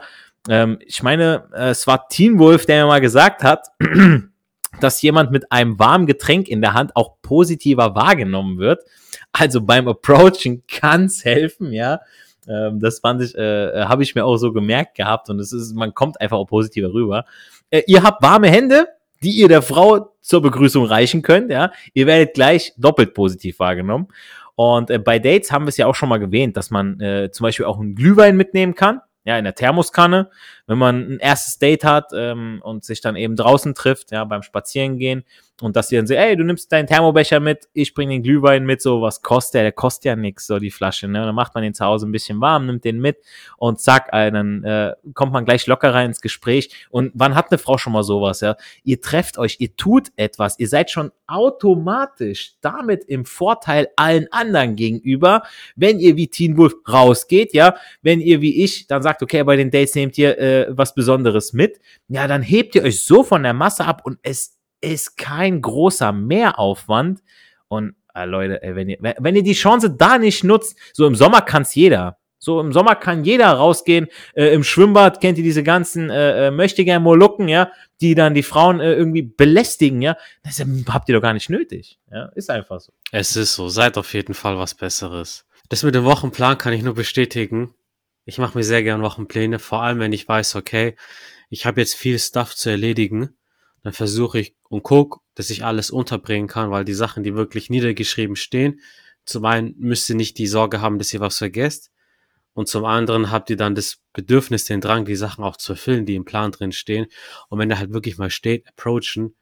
Ähm, 0.49 0.79
ich 0.85 1.03
meine, 1.03 1.49
äh, 1.53 1.69
es 1.69 1.87
war 1.87 2.07
Teen 2.07 2.39
Wolf, 2.39 2.65
der 2.65 2.83
mir 2.83 2.87
mal 2.87 3.01
gesagt 3.01 3.43
hat, 3.43 3.67
dass 4.79 5.01
jemand 5.01 5.31
mit 5.31 5.51
einem 5.51 5.79
warmen 5.79 6.05
Getränk 6.05 6.47
in 6.47 6.61
der 6.61 6.73
Hand 6.73 6.95
auch 6.95 7.21
positiver 7.21 7.95
wahrgenommen 7.95 8.57
wird. 8.57 8.83
Also 9.31 9.61
beim 9.61 9.87
Approachen 9.87 10.63
kann's 10.67 11.25
helfen, 11.25 11.71
ja. 11.71 11.99
Ähm, 12.47 12.79
das 12.79 12.99
fand 12.99 13.21
ich, 13.21 13.35
äh, 13.35 13.83
habe 13.85 14.03
ich 14.03 14.15
mir 14.15 14.25
auch 14.25 14.37
so 14.37 14.53
gemerkt 14.53 14.95
gehabt 14.95 15.29
und 15.29 15.39
es 15.39 15.51
ist, 15.51 15.75
man 15.75 15.93
kommt 15.93 16.21
einfach 16.21 16.37
auch 16.37 16.45
positiver 16.45 16.93
rüber. 16.93 17.25
Äh, 17.69 17.83
ihr 17.87 18.03
habt 18.03 18.23
warme 18.23 18.49
Hände, 18.49 18.87
die 19.23 19.31
ihr 19.31 19.47
der 19.47 19.61
Frau 19.61 20.15
zur 20.21 20.41
Begrüßung 20.41 20.85
reichen 20.85 21.21
könnt, 21.21 21.51
ja. 21.51 21.71
Ihr 21.93 22.07
werdet 22.07 22.33
gleich 22.33 22.73
doppelt 22.77 23.13
positiv 23.13 23.59
wahrgenommen. 23.59 24.07
Und 24.55 24.89
äh, 24.89 24.97
bei 24.97 25.19
Dates 25.19 25.51
haben 25.51 25.65
wir 25.65 25.69
es 25.69 25.77
ja 25.77 25.87
auch 25.87 25.95
schon 25.95 26.09
mal 26.09 26.21
erwähnt, 26.21 26.57
dass 26.57 26.71
man 26.71 26.99
äh, 26.99 27.29
zum 27.31 27.43
Beispiel 27.43 27.65
auch 27.65 27.79
einen 27.79 27.95
Glühwein 27.95 28.37
mitnehmen 28.37 28.75
kann 28.75 29.01
ja, 29.27 29.37
in 29.37 29.43
der 29.43 29.55
Thermoskanne, 29.55 30.29
wenn 30.67 30.77
man 30.77 31.13
ein 31.13 31.19
erstes 31.19 31.57
Date 31.57 31.83
hat 31.83 32.11
ähm, 32.13 32.61
und 32.63 32.85
sich 32.85 33.01
dann 33.01 33.15
eben 33.15 33.35
draußen 33.35 33.73
trifft, 33.73 34.11
ja, 34.11 34.23
beim 34.25 34.43
Spazierengehen 34.43 35.23
und 35.61 35.75
dass 35.75 35.87
die 35.87 35.95
dann 35.95 36.05
sagen, 36.05 36.21
ey, 36.21 36.35
du 36.35 36.43
nimmst 36.43 36.71
deinen 36.71 36.85
Thermobecher 36.85 37.39
mit, 37.39 37.67
ich 37.73 37.93
bring 37.93 38.09
den 38.09 38.21
Glühwein 38.21 38.65
mit, 38.65 38.81
so, 38.81 39.01
was 39.01 39.23
kostet 39.23 39.55
der? 39.55 39.63
Der 39.63 39.71
kostet 39.71 40.05
ja 40.05 40.15
nix, 40.15 40.45
so 40.45 40.59
die 40.59 40.69
Flasche, 40.69 41.07
ne? 41.07 41.21
Und 41.21 41.25
dann 41.25 41.35
macht 41.35 41.55
man 41.55 41.63
den 41.63 41.73
zu 41.73 41.83
Hause 41.83 42.07
ein 42.07 42.11
bisschen 42.11 42.39
warm, 42.41 42.67
nimmt 42.67 42.83
den 42.83 42.99
mit 42.99 43.17
und 43.57 43.79
zack, 43.79 44.09
äh, 44.11 44.31
dann 44.31 44.63
äh, 44.63 44.93
kommt 45.15 45.33
man 45.33 45.45
gleich 45.45 45.65
locker 45.65 45.93
rein 45.93 46.07
ins 46.07 46.21
Gespräch. 46.21 46.69
Und 46.91 47.11
wann 47.15 47.33
hat 47.33 47.51
eine 47.51 47.57
Frau 47.57 47.77
schon 47.79 47.93
mal 47.93 48.03
sowas, 48.03 48.41
ja? 48.41 48.55
Ihr 48.83 49.01
trefft 49.01 49.39
euch, 49.39 49.57
ihr 49.59 49.75
tut 49.75 50.09
etwas, 50.15 50.59
ihr 50.59 50.67
seid 50.67 50.91
schon 50.91 51.11
automatisch 51.25 52.53
damit 52.61 53.03
im 53.05 53.25
Vorteil 53.25 53.87
allen 53.95 54.27
anderen 54.31 54.75
gegenüber, 54.75 55.41
wenn 55.75 55.99
ihr 55.99 56.15
wie 56.17 56.27
Teen 56.27 56.55
Wolf 56.57 56.73
rausgeht, 56.87 57.53
ja, 57.53 57.75
wenn 58.03 58.21
ihr 58.21 58.41
wie 58.41 58.63
ich 58.63 58.85
dann 58.87 59.01
sagt, 59.01 59.23
okay, 59.23 59.43
bei 59.43 59.55
den 59.55 59.71
Dates 59.71 59.95
nehmt 59.95 60.17
ihr 60.19 60.37
äh, 60.37 60.56
was 60.69 60.95
Besonderes 60.95 61.53
mit, 61.53 61.79
ja, 62.07 62.27
dann 62.27 62.41
hebt 62.41 62.75
ihr 62.75 62.83
euch 62.83 63.03
so 63.03 63.23
von 63.23 63.43
der 63.43 63.53
Masse 63.53 63.85
ab 63.85 64.01
und 64.03 64.17
es 64.23 64.57
ist 64.81 65.17
kein 65.17 65.61
großer 65.61 66.11
Mehraufwand. 66.11 67.21
Und 67.67 67.95
äh, 68.13 68.25
Leute, 68.25 68.61
ey, 68.63 68.75
wenn, 68.75 68.89
ihr, 68.89 68.97
wenn 69.01 69.35
ihr 69.35 69.43
die 69.43 69.53
Chance 69.53 69.91
da 69.91 70.17
nicht 70.17 70.43
nutzt, 70.43 70.77
so 70.93 71.05
im 71.07 71.15
Sommer 71.15 71.41
kann's 71.41 71.75
jeder. 71.75 72.17
So 72.39 72.59
im 72.61 72.71
Sommer 72.71 72.95
kann 72.95 73.23
jeder 73.23 73.51
rausgehen. 73.51 74.07
Äh, 74.35 74.53
Im 74.53 74.63
Schwimmbad 74.63 75.21
kennt 75.21 75.39
ihr 75.39 75.43
diese 75.43 75.63
ganzen 75.63 76.09
äh, 76.09 76.47
äh 76.47 76.51
möchte 76.51 76.85
gern 76.85 77.01
Molukken, 77.01 77.47
ja, 77.47 77.71
die 77.99 78.13
dann 78.13 78.35
die 78.35 78.43
Frauen 78.43 78.79
äh, 78.79 78.93
irgendwie 78.93 79.23
belästigen, 79.23 80.01
ja. 80.01 80.15
Das 80.43 80.63
habt 80.89 81.09
ihr 81.09 81.15
doch 81.15 81.21
gar 81.21 81.33
nicht 81.33 81.49
nötig. 81.49 81.99
Ja, 82.11 82.27
ist 82.35 82.51
einfach 82.51 82.79
so. 82.79 82.93
Es 83.11 83.35
ist 83.35 83.55
so. 83.55 83.69
Seid 83.69 83.97
auf 83.97 84.13
jeden 84.13 84.35
Fall 84.35 84.57
was 84.57 84.75
Besseres. 84.75 85.45
Das 85.69 85.83
mit 85.83 85.95
dem 85.95 86.05
Wochenplan 86.05 86.57
kann 86.57 86.73
ich 86.73 86.83
nur 86.83 86.93
bestätigen. 86.93 87.73
Ich 88.27 88.37
mache 88.37 88.57
mir 88.57 88.63
sehr 88.63 88.83
gern 88.83 89.01
Wochenpläne, 89.01 89.57
vor 89.57 89.81
allem 89.81 89.99
wenn 89.99 90.13
ich 90.13 90.27
weiß, 90.27 90.55
okay, 90.55 90.95
ich 91.49 91.65
habe 91.65 91.81
jetzt 91.81 91.95
viel 91.95 92.19
Stuff 92.19 92.55
zu 92.55 92.69
erledigen 92.69 93.37
dann 93.87 93.93
versuche 93.93 94.39
ich 94.39 94.55
und 94.67 94.83
guck, 94.83 95.21
dass 95.35 95.49
ich 95.49 95.63
alles 95.63 95.91
unterbringen 95.91 96.49
kann, 96.49 96.71
weil 96.71 96.83
die 96.83 96.93
Sachen, 96.93 97.23
die 97.23 97.35
wirklich 97.35 97.69
niedergeschrieben 97.69 98.35
stehen, 98.35 98.81
zum 99.23 99.45
einen 99.45 99.75
müsst 99.77 100.09
ihr 100.09 100.15
nicht 100.17 100.37
die 100.37 100.47
Sorge 100.47 100.81
haben, 100.81 100.97
dass 100.99 101.13
ihr 101.13 101.21
was 101.21 101.37
vergesst 101.37 101.91
und 102.51 102.67
zum 102.67 102.83
anderen 102.83 103.31
habt 103.31 103.49
ihr 103.49 103.55
dann 103.55 103.75
das 103.75 104.01
Bedürfnis, 104.11 104.65
den 104.65 104.81
Drang, 104.81 105.05
die 105.05 105.15
Sachen 105.15 105.41
auch 105.41 105.55
zu 105.55 105.71
erfüllen, 105.71 106.05
die 106.05 106.15
im 106.15 106.25
Plan 106.25 106.51
drin 106.51 106.73
stehen. 106.73 107.05
Und 107.47 107.59
wenn 107.59 107.69
da 107.69 107.77
halt 107.77 107.93
wirklich 107.93 108.17
mal 108.17 108.29
steht, 108.29 108.67
approachen, 108.67 109.37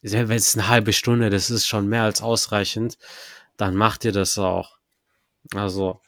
wenn 0.00 0.30
es 0.30 0.56
eine 0.56 0.68
halbe 0.68 0.94
Stunde, 0.94 1.28
das 1.28 1.50
ist 1.50 1.66
schon 1.66 1.86
mehr 1.86 2.04
als 2.04 2.22
ausreichend, 2.22 2.96
dann 3.58 3.74
macht 3.74 4.06
ihr 4.06 4.12
das 4.12 4.38
auch. 4.38 4.78
Also 5.54 6.00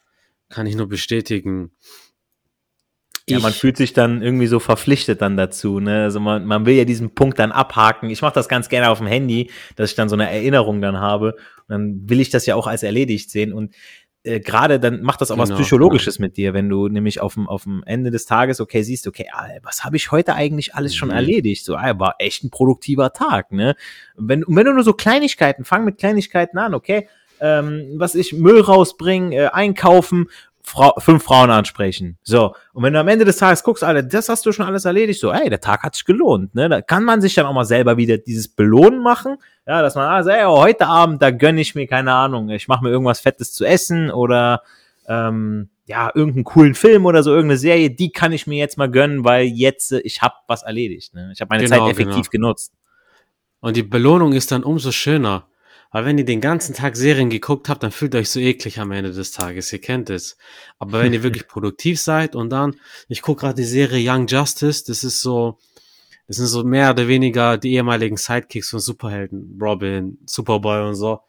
kann 0.49 0.67
ich 0.67 0.75
nur 0.75 0.87
bestätigen. 0.87 1.71
Ja, 3.29 3.39
man 3.39 3.51
fühlt 3.51 3.75
sich 3.75 3.91
dann 3.91 4.21
irgendwie 4.21 4.47
so 4.47 4.59
verpflichtet 4.59 5.21
dann 5.21 5.35
dazu. 5.35 5.81
Ne? 5.81 6.03
Also 6.03 6.21
man, 6.21 6.45
man 6.45 6.65
will 6.65 6.75
ja 6.75 6.85
diesen 6.85 7.13
Punkt 7.13 7.39
dann 7.39 7.51
abhaken. 7.51 8.09
Ich 8.09 8.21
mache 8.21 8.33
das 8.33 8.47
ganz 8.47 8.69
gerne 8.69 8.89
auf 8.89 8.99
dem 8.99 9.07
Handy, 9.07 9.51
dass 9.75 9.89
ich 9.89 9.97
dann 9.97 10.07
so 10.07 10.15
eine 10.15 10.31
Erinnerung 10.31 10.81
dann 10.81 10.97
habe. 10.97 11.33
Und 11.33 11.67
dann 11.67 12.09
will 12.09 12.21
ich 12.21 12.29
das 12.29 12.45
ja 12.45 12.55
auch 12.55 12.67
als 12.67 12.83
erledigt 12.83 13.29
sehen. 13.29 13.51
Und 13.51 13.75
äh, 14.23 14.39
gerade 14.39 14.79
dann 14.79 15.01
macht 15.01 15.19
das 15.19 15.29
auch 15.29 15.35
genau, 15.35 15.49
was 15.49 15.59
Psychologisches 15.59 16.17
genau. 16.17 16.27
mit 16.27 16.37
dir, 16.37 16.53
wenn 16.53 16.69
du 16.69 16.87
nämlich 16.87 17.19
auf 17.19 17.33
dem, 17.33 17.49
auf 17.49 17.63
dem 17.63 17.83
Ende 17.85 18.11
des 18.11 18.25
Tages, 18.25 18.61
okay, 18.61 18.81
siehst, 18.81 19.07
okay, 19.07 19.27
ah, 19.33 19.47
was 19.61 19.83
habe 19.83 19.97
ich 19.97 20.11
heute 20.11 20.33
eigentlich 20.33 20.73
alles 20.75 20.95
schon 20.95 21.09
mhm. 21.09 21.15
erledigt? 21.15 21.65
So, 21.65 21.75
ah, 21.75 21.99
war 21.99 22.15
echt 22.19 22.45
ein 22.45 22.49
produktiver 22.49 23.11
Tag. 23.11 23.51
Ne? 23.51 23.75
Und 24.15 24.29
wenn, 24.29 24.45
und 24.45 24.55
wenn 24.55 24.65
du 24.65 24.73
nur 24.73 24.83
so 24.85 24.93
Kleinigkeiten, 24.93 25.65
fang 25.65 25.83
mit 25.83 25.97
Kleinigkeiten 25.97 26.57
an, 26.57 26.73
okay, 26.73 27.09
ähm, 27.39 27.95
was 27.97 28.15
ich 28.15 28.33
Müll 28.33 28.61
rausbringen, 28.61 29.31
äh, 29.31 29.47
einkaufen 29.47 30.27
Frau, 30.67 30.93
fünf 30.97 31.23
Frauen 31.23 31.49
ansprechen. 31.49 32.17
So. 32.23 32.53
Und 32.73 32.83
wenn 32.83 32.91
du 32.91 32.99
am 32.99 33.07
Ende 33.07 33.23
des 33.23 33.37
Tages 33.37 33.63
guckst, 33.63 33.85
Alter, 33.85 34.03
das 34.03 34.27
hast 34.27 34.45
du 34.45 34.51
schon 34.51 34.65
alles 34.65 34.83
erledigt, 34.83 35.21
so, 35.21 35.31
ey, 35.31 35.49
der 35.49 35.61
Tag 35.61 35.83
hat 35.83 35.95
sich 35.95 36.03
gelohnt, 36.03 36.55
ne? 36.55 36.67
Da 36.67 36.81
kann 36.81 37.05
man 37.05 37.21
sich 37.21 37.35
dann 37.35 37.45
auch 37.45 37.53
mal 37.53 37.63
selber 37.63 37.95
wieder 37.95 38.17
dieses 38.17 38.49
Belohnen 38.49 39.01
machen, 39.01 39.37
ja, 39.65 39.81
dass 39.81 39.95
man 39.95 40.09
also, 40.09 40.29
ey, 40.29 40.43
oh, 40.43 40.57
heute 40.59 40.87
Abend, 40.87 41.21
da 41.21 41.31
gönne 41.31 41.61
ich 41.61 41.73
mir, 41.73 41.87
keine 41.87 42.11
Ahnung, 42.11 42.49
ich 42.49 42.67
mache 42.67 42.83
mir 42.83 42.89
irgendwas 42.89 43.21
Fettes 43.21 43.53
zu 43.53 43.63
essen 43.63 44.11
oder, 44.11 44.61
ähm, 45.07 45.69
ja, 45.85 46.11
irgendeinen 46.13 46.43
coolen 46.43 46.75
Film 46.75 47.05
oder 47.05 47.23
so, 47.23 47.29
irgendeine 47.31 47.59
Serie, 47.59 47.89
die 47.89 48.11
kann 48.11 48.33
ich 48.33 48.45
mir 48.45 48.57
jetzt 48.57 48.77
mal 48.77 48.91
gönnen, 48.91 49.23
weil 49.23 49.45
jetzt, 49.45 49.93
äh, 49.93 49.99
ich 49.99 50.21
hab 50.21 50.43
was 50.47 50.63
erledigt, 50.63 51.13
ne? 51.13 51.31
Ich 51.33 51.39
habe 51.39 51.47
meine 51.47 51.63
genau, 51.63 51.77
Zeit 51.77 51.91
effektiv 51.93 52.29
genau. 52.29 52.47
genutzt. 52.47 52.73
Und 53.61 53.77
die 53.77 53.83
Belohnung 53.83 54.33
ist 54.33 54.51
dann 54.51 54.65
umso 54.65 54.91
schöner. 54.91 55.47
Weil 55.91 56.05
wenn 56.05 56.17
ihr 56.17 56.25
den 56.25 56.41
ganzen 56.41 56.75
Tag 56.75 56.95
Serien 56.95 57.29
geguckt 57.29 57.69
habt, 57.69 57.83
dann 57.83 57.91
fühlt 57.91 58.15
euch 58.15 58.29
so 58.29 58.39
eklig 58.39 58.79
am 58.79 58.91
Ende 58.91 59.11
des 59.11 59.31
Tages. 59.31 59.71
Ihr 59.71 59.79
kennt 59.79 60.09
es. 60.09 60.37
Aber 60.79 61.01
wenn 61.01 61.13
ihr 61.13 61.23
wirklich 61.23 61.47
produktiv 61.47 61.99
seid 61.99 62.35
und 62.35 62.49
dann, 62.49 62.75
ich 63.07 63.21
gucke 63.21 63.41
gerade 63.41 63.55
die 63.55 63.63
Serie 63.63 64.11
Young 64.11 64.27
Justice, 64.27 64.83
das 64.85 65.03
ist 65.03 65.21
so, 65.21 65.57
das 66.27 66.37
sind 66.37 66.47
so 66.47 66.63
mehr 66.63 66.91
oder 66.91 67.07
weniger 67.07 67.57
die 67.57 67.73
ehemaligen 67.73 68.17
Sidekicks 68.17 68.69
von 68.69 68.79
Superhelden, 68.79 69.57
Robin, 69.61 70.17
Superboy 70.25 70.87
und 70.87 70.95
so. 70.95 71.21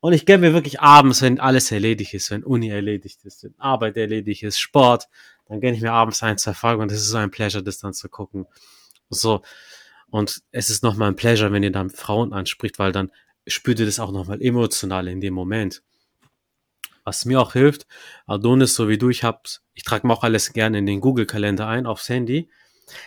Und 0.00 0.14
ich 0.14 0.26
gebe 0.26 0.38
mir 0.38 0.54
wirklich 0.54 0.80
abends, 0.80 1.22
wenn 1.22 1.38
alles 1.38 1.70
erledigt 1.70 2.14
ist, 2.14 2.30
wenn 2.30 2.42
Uni 2.42 2.68
erledigt 2.68 3.24
ist, 3.24 3.44
wenn 3.44 3.54
Arbeit 3.58 3.96
erledigt 3.96 4.42
ist, 4.42 4.58
Sport, 4.58 5.08
dann 5.46 5.60
gönne 5.60 5.76
ich 5.76 5.82
mir 5.82 5.92
abends 5.92 6.22
ein, 6.22 6.38
zwei 6.38 6.54
Folgen 6.54 6.82
und 6.82 6.90
das 6.90 6.98
ist 6.98 7.10
so 7.10 7.18
ein 7.18 7.30
Pleasure, 7.30 7.62
das 7.62 7.78
dann 7.78 7.92
zu 7.92 8.08
gucken. 8.08 8.46
So. 9.10 9.42
Und 10.08 10.42
es 10.52 10.70
ist 10.70 10.82
nochmal 10.82 11.08
ein 11.08 11.16
Pleasure, 11.16 11.52
wenn 11.52 11.62
ihr 11.62 11.70
dann 11.70 11.90
Frauen 11.90 12.32
anspricht, 12.32 12.78
weil 12.78 12.92
dann 12.92 13.12
spürte 13.46 13.84
das 13.84 14.00
auch 14.00 14.12
nochmal 14.12 14.42
emotional 14.42 15.08
in 15.08 15.20
dem 15.20 15.34
Moment. 15.34 15.82
Was 17.04 17.24
mir 17.24 17.40
auch 17.40 17.54
hilft, 17.54 17.86
Adonis, 18.26 18.74
so 18.74 18.88
wie 18.88 18.98
du, 18.98 19.08
ich 19.08 19.24
hab's, 19.24 19.62
ich 19.74 19.82
trage 19.82 20.06
mir 20.06 20.12
auch 20.12 20.22
alles 20.22 20.52
gerne 20.52 20.78
in 20.78 20.86
den 20.86 21.00
Google-Kalender 21.00 21.66
ein, 21.66 21.86
aufs 21.86 22.08
Handy. 22.08 22.48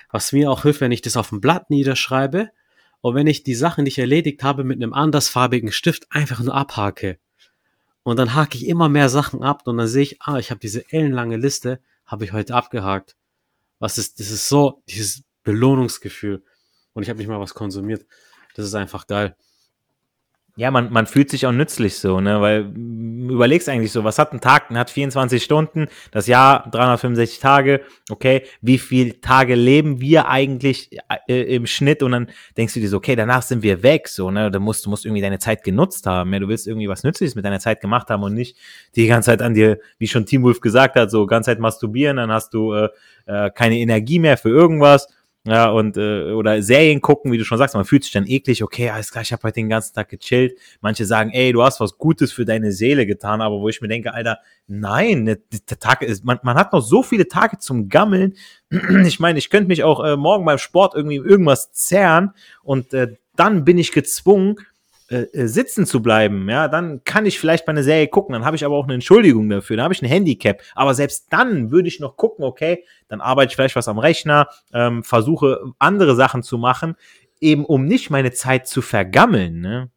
Was 0.10 0.32
mir 0.32 0.50
auch 0.50 0.64
hilft, 0.64 0.82
wenn 0.82 0.92
ich 0.92 1.02
das 1.02 1.18
auf 1.18 1.30
dem 1.30 1.42
Blatt 1.42 1.70
niederschreibe 1.70 2.50
und 3.02 3.16
wenn 3.16 3.28
ich 3.28 3.44
die 3.44 3.56
Sachen, 3.56 3.86
die 3.86 3.90
ich 3.90 4.00
erledigt 4.00 4.44
habe, 4.44 4.64
mit 4.64 4.78
einem 4.78 4.94
andersfarbigen 4.94 5.72
Stift 5.72 6.08
einfach 6.10 6.40
nur 6.40 6.56
abhake. 6.56 7.20
Und 8.04 8.18
dann 8.18 8.34
hake 8.34 8.58
ich 8.58 8.68
immer 8.68 8.90
mehr 8.90 9.10
Sachen 9.10 9.44
ab 9.44 9.64
und 9.66 9.78
dann 9.78 9.88
sehe 9.88 10.04
ich, 10.04 10.22
ah, 10.22 10.38
ich 10.38 10.52
habe 10.52 10.60
diese 10.60 10.92
ellenlange 10.92 11.38
Liste, 11.38 11.80
habe 12.06 12.26
ich 12.26 12.34
heute 12.34 12.56
abgehakt. 12.56 13.16
Was 13.80 13.98
ist, 13.98 14.20
das 14.20 14.32
ist 14.32 14.50
so, 14.50 14.82
dieses 14.90 15.24
Belohnungsgefühl. 15.44 16.44
Und 16.94 17.04
ich 17.04 17.10
habe 17.10 17.20
nicht 17.20 17.28
mal 17.28 17.40
was 17.40 17.54
konsumiert. 17.54 18.06
Das 18.56 18.66
ist 18.66 18.76
einfach 18.76 19.08
geil. 19.08 19.36
Ja, 20.56 20.70
man, 20.70 20.94
man 20.94 21.08
fühlt 21.08 21.32
sich 21.32 21.48
auch 21.48 21.52
nützlich 21.52 21.96
so, 21.96 22.22
ne, 22.22 22.40
weil 22.40 22.72
überlegst 23.32 23.68
eigentlich 23.70 23.92
so, 23.92 24.04
was 24.04 24.20
hat 24.20 24.34
ein 24.34 24.40
Tag? 24.40 24.70
Hat 24.70 24.92
24 24.92 25.44
Stunden, 25.44 25.88
das 26.12 26.28
Jahr 26.28 26.70
365 26.70 27.40
Tage, 27.40 27.82
okay, 28.12 28.44
wie 28.62 28.78
viele 28.78 29.20
Tage 29.20 29.56
leben 29.56 30.00
wir 30.00 30.28
eigentlich 30.28 30.96
äh, 31.28 31.56
im 31.56 31.66
Schnitt? 31.66 32.04
Und 32.04 32.12
dann 32.12 32.28
denkst 32.56 32.76
du 32.76 32.80
dir 32.80 32.88
so, 32.88 32.98
okay, 32.98 33.16
danach 33.16 33.42
sind 33.42 33.64
wir 33.64 33.82
weg, 33.82 34.08
so, 34.08 34.30
ne, 34.30 34.52
du 34.52 34.60
musst, 34.60 34.86
du 34.86 34.92
musst 34.92 35.06
irgendwie 35.06 35.24
deine 35.24 35.40
Zeit 35.40 35.64
genutzt 35.64 36.06
haben, 36.06 36.32
ja, 36.32 36.40
du 36.40 36.48
willst 36.48 36.68
irgendwie 36.68 36.88
was 36.88 37.04
Nützliches 37.04 37.34
mit 37.34 37.46
deiner 37.46 37.60
Zeit 37.60 37.82
gemacht 37.82 38.12
haben 38.12 38.22
und 38.22 38.36
nicht 38.36 38.56
die 38.96 39.08
ganze 39.08 39.32
Zeit 39.32 39.42
an 39.42 39.56
dir, 39.56 39.80
wie 39.98 40.08
schon 40.08 40.28
Team 40.28 40.44
Wolf 40.44 40.62
gesagt 40.62 40.96
hat, 40.98 41.10
so 41.10 41.26
ganze 41.26 41.50
Zeit 41.50 41.60
masturbieren, 41.60 42.18
dann 42.18 42.32
hast 42.32 42.54
du 42.54 42.74
äh, 42.74 42.90
äh, 43.26 43.50
keine 43.50 43.80
Energie 43.80 44.20
mehr 44.20 44.38
für 44.38 44.50
irgendwas 44.50 45.08
ja, 45.46 45.70
und 45.70 45.98
äh, 45.98 46.32
oder 46.32 46.62
Serien 46.62 47.02
gucken, 47.02 47.34
wie 47.34 47.38
du 47.38 47.44
schon 47.44 47.58
sagst, 47.58 47.76
man 47.76 47.84
fühlt 47.84 48.04
sich 48.04 48.14
dann 48.14 48.26
eklig, 48.26 48.64
okay, 48.64 48.90
alles 48.90 49.12
klar, 49.12 49.24
ich 49.24 49.34
habe 49.34 49.44
heute 49.44 49.56
den 49.56 49.68
ganzen 49.68 49.94
Tag 49.94 50.08
gechillt. 50.08 50.58
Manche 50.80 51.06
sagen, 51.06 51.32
ey, 51.32 51.52
du 51.52 51.62
hast 51.64 51.82
was 51.82 51.98
Gutes 51.98 52.32
für 52.32 52.46
deine 52.46 52.72
Seele 52.72 53.06
getan, 53.06 53.42
aber 53.42 53.60
wo 53.60 53.68
ich 53.68 53.82
mir 53.82 53.90
denke, 53.90 54.14
Alter, 54.14 54.40
nein, 54.68 55.26
der, 55.26 55.40
der 55.52 55.80
Tag 55.80 56.02
ist, 56.02 56.24
man, 56.24 56.40
man 56.44 56.56
hat 56.56 56.72
noch 56.72 56.82
so 56.82 57.04
viele 57.04 57.28
Tage 57.28 57.58
zum 57.58 57.90
Gammeln. 57.90 58.36
Ich 59.06 59.20
meine, 59.20 59.38
ich 59.38 59.50
könnte 59.50 59.68
mich 59.68 59.84
auch 59.84 60.04
äh, 60.04 60.16
morgen 60.16 60.46
beim 60.46 60.58
Sport 60.58 60.96
irgendwie 60.96 61.18
irgendwas 61.18 61.74
zerren 61.74 62.32
und 62.64 62.94
äh, 62.94 63.16
dann 63.36 63.66
bin 63.66 63.78
ich 63.78 63.92
gezwungen, 63.92 64.56
äh, 65.14 65.28
äh, 65.34 65.48
sitzen 65.48 65.86
zu 65.86 66.02
bleiben, 66.02 66.50
ja, 66.50 66.68
dann 66.68 67.04
kann 67.04 67.28
ich 67.28 67.40
vielleicht 67.40 67.68
mal 67.68 67.74
eine 67.74 67.84
Serie 67.84 68.08
gucken, 68.08 68.34
dann 68.34 68.46
habe 68.46 68.56
ich 68.56 68.66
aber 68.66 68.76
auch 68.76 68.86
eine 68.86 68.96
Entschuldigung 68.96 69.48
dafür, 69.48 69.78
dann 69.78 69.84
habe 69.84 69.94
ich 69.94 70.02
ein 70.02 70.08
Handicap. 70.08 70.64
Aber 70.74 70.96
selbst 70.96 71.28
dann 71.30 71.70
würde 71.70 71.88
ich 71.88 72.00
noch 72.00 72.18
gucken, 72.18 72.44
okay, 72.44 72.84
dann 73.10 73.22
arbeite 73.22 73.52
ich 73.52 73.56
vielleicht 73.56 73.76
was 73.76 73.88
am 73.88 74.00
Rechner, 74.00 74.48
ähm, 74.74 75.04
versuche 75.04 75.62
andere 75.78 76.16
Sachen 76.16 76.42
zu 76.42 76.58
machen. 76.58 76.96
eben 77.40 77.64
um 77.64 77.86
nicht 77.86 78.10
meine 78.10 78.32
Zeit 78.32 78.68
zu 78.68 78.82
vergammeln, 78.82 79.62
ne? 79.62 79.92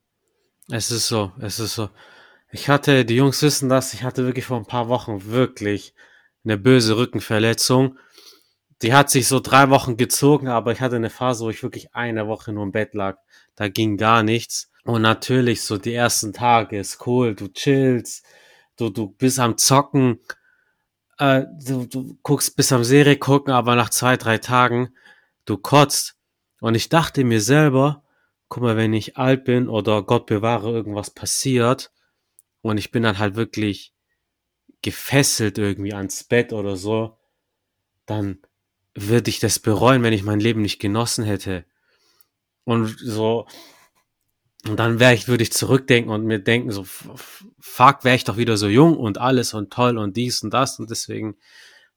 Es 0.71 0.91
ist 0.91 1.09
so, 1.09 1.33
es 1.41 1.61
ist 1.61 1.77
so. 1.77 1.89
Ich 2.51 2.69
hatte, 2.69 3.07
die 3.07 3.17
Jungs 3.17 3.41
wissen 3.41 3.71
das, 3.71 3.95
ich 3.95 4.03
hatte 4.03 4.27
wirklich 4.27 4.45
vor 4.45 4.59
ein 4.59 4.67
paar 4.67 4.89
Wochen 4.89 5.31
wirklich 5.31 5.95
eine 6.45 6.59
böse 6.59 6.99
Rückenverletzung. 6.99 7.99
Die 8.83 8.93
hat 8.93 9.09
sich 9.09 9.29
so 9.29 9.41
drei 9.41 9.71
Wochen 9.71 9.97
gezogen, 9.97 10.49
aber 10.49 10.73
ich 10.73 10.83
hatte 10.83 10.97
eine 10.97 11.09
Phase, 11.09 11.45
wo 11.45 11.49
ich 11.51 11.63
wirklich 11.63 11.95
eine 11.95 12.29
Woche 12.29 12.53
nur 12.53 12.65
im 12.65 12.73
Bett 12.73 12.93
lag. 12.93 13.17
Da 13.55 13.69
ging 13.69 13.97
gar 13.97 14.23
nichts. 14.23 14.71
Und 14.87 15.03
natürlich 15.03 15.63
so 15.63 15.79
die 15.79 15.95
ersten 15.95 16.33
Tage 16.33 16.79
ist 16.79 17.05
cool, 17.09 17.35
du 17.35 17.49
chillst, 17.49 18.25
du, 18.77 18.89
du 18.89 19.09
bist 19.09 19.41
am 19.41 19.59
Zocken, 19.59 20.21
äh, 21.19 21.45
du, 21.61 21.87
du 21.87 22.17
guckst 22.23 22.55
bis 22.57 22.71
am 22.71 22.85
Serie 22.85 23.17
gucken, 23.17 23.53
aber 23.53 23.75
nach 23.75 23.91
zwei, 23.91 24.17
drei 24.17 24.39
Tagen, 24.39 24.95
du 25.45 25.57
kotzt. 25.57 26.17
Und 26.61 26.77
ich 26.77 26.89
dachte 26.89 27.25
mir 27.25 27.41
selber, 27.41 28.05
guck 28.49 28.63
mal, 28.63 28.77
wenn 28.77 28.93
ich 28.93 29.17
alt 29.17 29.45
bin 29.45 29.69
oder 29.69 30.05
Gott 30.05 30.27
bewahre, 30.27 30.71
irgendwas 30.71 31.11
passiert 31.11 31.91
und 32.63 32.79
ich 32.79 32.93
bin 32.93 33.03
dann 33.03 33.19
halt 33.19 33.35
wirklich 33.35 33.93
gefesselt 34.83 35.59
irgendwie 35.59 35.95
ans 35.95 36.23
Bett 36.23 36.53
oder 36.53 36.77
so, 36.77 37.19
dann 38.07 38.39
würde 38.95 39.31
ich 39.31 39.41
das 39.41 39.59
bereuen, 39.59 40.05
wenn 40.05 40.13
ich 40.13 40.23
mein 40.23 40.39
Leben 40.39 40.63
nicht 40.63 40.79
genossen 40.79 41.25
hätte. 41.25 41.65
Und 42.63 42.97
so, 43.01 43.49
und 44.69 44.77
dann 44.77 45.01
wäre 45.01 45.15
ich, 45.15 45.29
würde 45.29 45.43
ich 45.43 45.53
zurückdenken 45.53 46.13
und 46.13 46.25
mir 46.25 46.39
denken, 46.39 46.71
so, 46.71 46.85
fuck, 47.59 48.05
wäre 48.05 48.17
ich 48.17 48.25
doch 48.25 48.37
wieder 48.37 48.57
so 48.57 48.69
jung 48.69 48.97
und 48.97 49.19
alles 49.19 49.55
und 49.55 49.73
toll 49.73 49.99
und 49.99 50.17
dies 50.17 50.43
und 50.43 50.53
das. 50.53 50.79
Und 50.79 50.91
deswegen, 50.91 51.37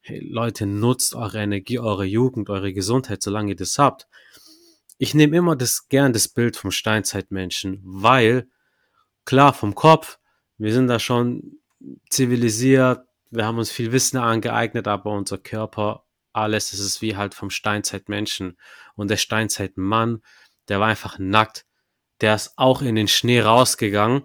hey, 0.02 0.20
Leute, 0.20 0.66
nutzt 0.66 1.16
eure 1.16 1.40
Energie, 1.40 1.80
eure 1.80 2.06
Jugend, 2.06 2.50
eure 2.50 2.74
Gesundheit, 2.74 3.22
solange 3.22 3.52
ihr 3.52 3.56
das 3.56 3.78
habt. 3.78 4.08
Ich 4.98 5.14
nehme 5.14 5.38
immer 5.38 5.56
das 5.56 5.88
gern 5.88 6.14
das 6.14 6.28
Bild 6.28 6.58
vom 6.58 6.72
Steinzeitmenschen, 6.72 7.82
weil, 7.84 8.50
klar, 9.26 9.54
vom 9.54 9.76
Kopf, 9.76 10.20
wir 10.58 10.74
sind 10.74 10.88
da 10.88 11.00
schon 11.00 11.60
zivilisiert, 12.10 13.06
wir 13.32 13.46
haben 13.46 13.58
uns 13.58 13.72
viel 13.72 13.92
Wissen 13.92 14.18
angeeignet, 14.18 14.88
aber 14.88 15.12
unser 15.12 15.38
Körper, 15.38 16.06
alles, 16.34 16.72
das 16.72 16.80
ist 16.80 17.02
wie 17.02 17.16
halt 17.16 17.34
vom 17.34 17.50
Steinzeitmenschen. 17.50 18.58
Und 18.96 19.10
der 19.10 19.18
Steinzeitmann, 19.18 20.22
der 20.68 20.80
war 20.80 20.88
einfach 20.88 21.18
nackt 21.20 21.66
der 22.22 22.36
ist 22.36 22.54
auch 22.58 22.82
in 22.82 22.96
den 22.96 23.08
Schnee 23.08 23.42
rausgegangen, 23.42 24.24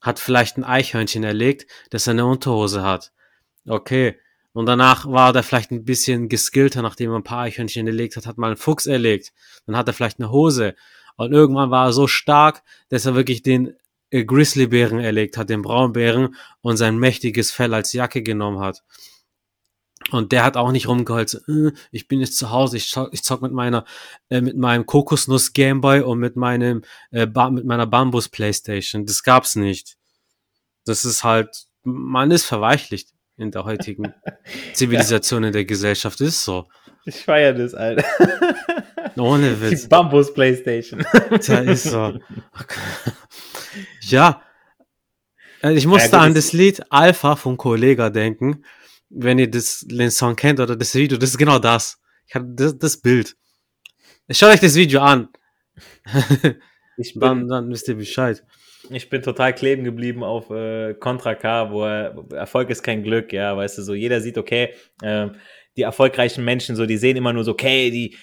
hat 0.00 0.18
vielleicht 0.18 0.56
ein 0.56 0.64
Eichhörnchen 0.64 1.24
erlegt, 1.24 1.70
das 1.90 2.06
er 2.06 2.12
eine 2.12 2.26
Unterhose 2.26 2.82
hat. 2.82 3.12
Okay. 3.66 4.18
Und 4.52 4.66
danach 4.66 5.06
war 5.06 5.32
der 5.32 5.42
vielleicht 5.42 5.70
ein 5.70 5.84
bisschen 5.84 6.28
geskillter, 6.28 6.82
nachdem 6.82 7.10
er 7.10 7.16
ein 7.16 7.24
paar 7.24 7.42
Eichhörnchen 7.42 7.86
erlegt 7.86 8.16
hat, 8.16 8.26
hat 8.26 8.38
mal 8.38 8.48
einen 8.48 8.56
Fuchs 8.56 8.86
erlegt. 8.86 9.32
Dann 9.66 9.76
hat 9.76 9.86
er 9.86 9.94
vielleicht 9.94 10.18
eine 10.18 10.30
Hose. 10.30 10.74
Und 11.16 11.32
irgendwann 11.32 11.70
war 11.70 11.86
er 11.86 11.92
so 11.92 12.06
stark, 12.06 12.62
dass 12.88 13.06
er 13.06 13.14
wirklich 13.14 13.42
den 13.42 13.74
äh, 14.10 14.24
Grizzlybären 14.24 15.00
erlegt 15.00 15.36
hat, 15.36 15.50
den 15.50 15.62
Braunbären, 15.62 16.34
und 16.60 16.76
sein 16.76 16.98
mächtiges 16.98 17.50
Fell 17.50 17.74
als 17.74 17.92
Jacke 17.92 18.22
genommen 18.22 18.60
hat. 18.60 18.82
Und 20.10 20.32
der 20.32 20.44
hat 20.44 20.56
auch 20.56 20.72
nicht 20.72 20.88
rumgeholzt, 20.88 21.42
äh, 21.48 21.72
ich 21.90 22.08
bin 22.08 22.20
jetzt 22.20 22.38
zu 22.38 22.50
Hause, 22.50 22.76
ich 22.76 22.88
zock, 22.88 23.10
ich 23.12 23.22
zock 23.22 23.42
mit 23.42 23.52
meiner, 23.52 23.84
äh, 24.30 24.40
mit 24.40 24.56
meinem 24.56 24.86
Kokosnuss 24.86 25.52
Gameboy 25.52 26.00
und 26.00 26.18
mit 26.18 26.36
meinem, 26.36 26.82
äh, 27.10 27.26
mit 27.26 27.64
meiner 27.64 27.86
Bambus 27.86 28.28
Playstation. 28.28 29.04
Das 29.04 29.22
gab's 29.22 29.56
nicht. 29.56 29.96
Das 30.84 31.04
ist 31.04 31.24
halt, 31.24 31.66
man 31.82 32.30
ist 32.30 32.46
verweichlicht 32.46 33.10
in 33.36 33.50
der 33.50 33.64
heutigen 33.64 34.14
Zivilisation 34.72 35.44
in 35.44 35.52
der 35.52 35.64
Gesellschaft, 35.64 36.20
das 36.20 36.28
ist 36.28 36.44
so. 36.44 36.68
Ich 37.04 37.16
feiere 37.16 37.54
das, 37.54 37.74
Alter. 37.74 38.04
Ohne 39.16 39.60
Witz. 39.60 39.82
Die 39.82 39.88
Bambus 39.88 40.32
Playstation. 40.32 41.04
Tja, 41.40 41.58
ist 41.60 41.84
so. 41.84 42.18
ja. 44.02 44.42
Äh, 45.62 45.72
ich 45.72 45.86
musste 45.86 46.16
ja, 46.16 46.22
an 46.22 46.34
das 46.34 46.52
Lied 46.52 46.82
Alpha 46.90 47.36
von 47.36 47.56
Kollega 47.56 48.10
denken 48.10 48.64
wenn 49.10 49.38
ihr 49.38 49.50
das, 49.50 49.84
den 49.88 50.10
Song 50.10 50.36
kennt 50.36 50.60
oder 50.60 50.76
das 50.76 50.94
Video, 50.94 51.18
das 51.18 51.30
ist 51.30 51.38
genau 51.38 51.58
das. 51.58 52.00
Ich 52.26 52.34
habe 52.34 52.46
das, 52.50 52.78
das 52.78 53.00
Bild. 53.00 53.36
Schaut 54.30 54.50
euch 54.50 54.60
das 54.60 54.74
Video 54.74 55.00
an. 55.00 55.28
ich 56.98 57.14
bin, 57.14 57.20
dann, 57.20 57.48
dann 57.48 57.70
wisst 57.70 57.88
ihr 57.88 57.96
Bescheid. 57.96 58.44
Ich 58.90 59.08
bin 59.08 59.22
total 59.22 59.54
kleben 59.54 59.84
geblieben 59.84 60.22
auf 60.22 60.50
äh, 60.50 60.94
Contra 60.94 61.34
K, 61.34 61.70
wo 61.70 61.84
er, 61.84 62.24
Erfolg 62.32 62.70
ist 62.70 62.82
kein 62.82 63.02
Glück, 63.02 63.32
ja, 63.32 63.56
weißt 63.56 63.78
du, 63.78 63.82
so 63.82 63.94
jeder 63.94 64.20
sieht, 64.20 64.38
okay, 64.38 64.74
äh, 65.02 65.28
die 65.76 65.82
erfolgreichen 65.82 66.44
Menschen, 66.44 66.76
so, 66.76 66.86
die 66.86 66.96
sehen 66.96 67.16
immer 67.16 67.32
nur 67.32 67.44
so, 67.44 67.52
okay, 67.52 67.90
die, 67.90 68.16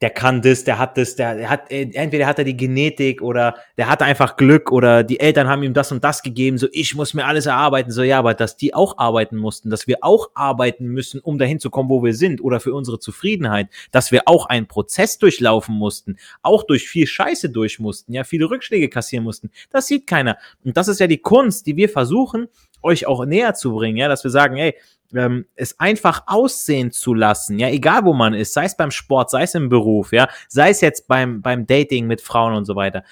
der 0.00 0.10
kann 0.10 0.42
das, 0.42 0.64
der 0.64 0.78
hat 0.78 0.98
das, 0.98 1.16
der, 1.16 1.48
hat, 1.48 1.70
äh, 1.70 1.88
entweder 1.92 2.26
hat 2.26 2.38
er 2.38 2.44
die 2.44 2.56
Genetik 2.56 3.22
oder 3.22 3.54
der 3.78 3.88
hat 3.88 4.02
einfach 4.02 4.36
Glück 4.36 4.72
oder 4.72 5.04
die 5.04 5.20
Eltern 5.20 5.48
haben 5.48 5.62
ihm 5.62 5.72
das 5.72 5.92
und 5.92 6.02
das 6.02 6.22
gegeben, 6.22 6.58
so 6.58 6.66
ich 6.72 6.94
muss 6.94 7.14
mir 7.14 7.24
alles 7.24 7.46
erarbeiten, 7.46 7.90
so 7.90 8.02
ja, 8.02 8.18
aber 8.18 8.34
dass 8.34 8.56
die 8.56 8.74
auch 8.74 8.98
arbeiten 8.98 9.36
mussten, 9.36 9.70
dass 9.70 9.86
wir 9.86 9.98
auch 10.02 10.30
arbeiten 10.34 10.86
müssen, 10.86 11.20
um 11.20 11.38
dahin 11.38 11.60
zu 11.60 11.70
kommen, 11.70 11.88
wo 11.88 12.02
wir 12.02 12.14
sind 12.14 12.42
oder 12.42 12.60
für 12.60 12.74
unsere 12.74 12.98
Zufriedenheit, 12.98 13.68
dass 13.92 14.10
wir 14.12 14.22
auch 14.26 14.46
einen 14.46 14.66
Prozess 14.66 15.18
durchlaufen 15.18 15.74
mussten, 15.74 16.16
auch 16.42 16.64
durch 16.64 16.88
viel 16.88 17.06
Scheiße 17.06 17.50
durch 17.50 17.78
mussten, 17.78 18.12
ja, 18.12 18.24
viele 18.24 18.50
Rückschläge 18.50 18.88
kassieren 18.88 19.24
mussten, 19.24 19.50
das 19.70 19.86
sieht 19.86 20.06
keiner. 20.06 20.36
Und 20.64 20.76
das 20.76 20.88
ist 20.88 21.00
ja 21.00 21.06
die 21.06 21.18
Kunst, 21.18 21.66
die 21.66 21.76
wir 21.76 21.88
versuchen, 21.88 22.48
euch 22.82 23.06
auch 23.06 23.24
näher 23.24 23.54
zu 23.54 23.72
bringen, 23.74 23.96
ja, 23.96 24.08
dass 24.08 24.24
wir 24.24 24.30
sagen, 24.30 24.56
ey, 24.56 24.74
ähm, 25.14 25.46
es 25.54 25.78
einfach 25.80 26.22
aussehen 26.26 26.90
zu 26.90 27.14
lassen, 27.14 27.58
ja, 27.58 27.68
egal 27.68 28.04
wo 28.04 28.12
man 28.12 28.34
ist, 28.34 28.52
sei 28.52 28.64
es 28.64 28.76
beim 28.76 28.90
Sport, 28.90 29.30
sei 29.30 29.42
es 29.42 29.54
im 29.54 29.68
Beruf, 29.68 30.12
ja, 30.12 30.28
sei 30.48 30.70
es 30.70 30.80
jetzt 30.80 31.08
beim, 31.08 31.42
beim 31.42 31.66
Dating 31.66 32.06
mit 32.06 32.20
Frauen 32.20 32.54
und 32.54 32.64
so 32.64 32.76
weiter. 32.76 33.04